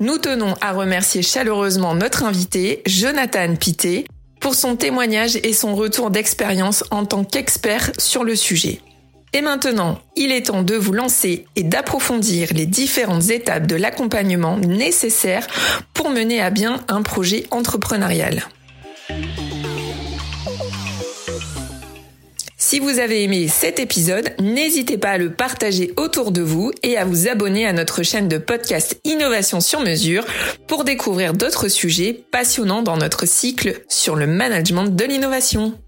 Nous 0.00 0.18
tenons 0.18 0.54
à 0.60 0.72
remercier 0.72 1.22
chaleureusement 1.22 1.94
notre 1.94 2.24
invité, 2.24 2.82
Jonathan 2.86 3.54
Pité, 3.54 4.06
pour 4.40 4.56
son 4.56 4.74
témoignage 4.74 5.36
et 5.36 5.52
son 5.52 5.76
retour 5.76 6.10
d'expérience 6.10 6.82
en 6.90 7.04
tant 7.04 7.22
qu'expert 7.22 7.92
sur 7.98 8.24
le 8.24 8.34
sujet. 8.34 8.80
Et 9.32 9.40
maintenant, 9.40 10.00
il 10.16 10.32
est 10.32 10.46
temps 10.46 10.62
de 10.62 10.74
vous 10.74 10.92
lancer 10.92 11.46
et 11.56 11.62
d'approfondir 11.62 12.48
les 12.54 12.66
différentes 12.66 13.30
étapes 13.30 13.66
de 13.66 13.76
l'accompagnement 13.76 14.56
nécessaires 14.58 15.46
pour 15.94 16.10
mener 16.10 16.40
à 16.40 16.50
bien 16.50 16.80
un 16.88 17.02
projet 17.02 17.44
entrepreneurial. 17.50 18.42
Si 22.70 22.80
vous 22.80 22.98
avez 22.98 23.22
aimé 23.22 23.48
cet 23.48 23.78
épisode, 23.78 24.34
n'hésitez 24.40 24.98
pas 24.98 25.12
à 25.12 25.16
le 25.18 25.32
partager 25.32 25.94
autour 25.96 26.32
de 26.32 26.42
vous 26.42 26.70
et 26.82 26.98
à 26.98 27.06
vous 27.06 27.26
abonner 27.26 27.66
à 27.66 27.72
notre 27.72 28.02
chaîne 28.02 28.28
de 28.28 28.36
podcast 28.36 29.00
Innovation 29.04 29.60
sur 29.60 29.80
mesure 29.80 30.26
pour 30.66 30.84
découvrir 30.84 31.32
d'autres 31.32 31.68
sujets 31.68 32.12
passionnants 32.30 32.82
dans 32.82 32.98
notre 32.98 33.26
cycle 33.26 33.80
sur 33.88 34.16
le 34.16 34.26
management 34.26 34.84
de 34.84 35.04
l'innovation. 35.04 35.78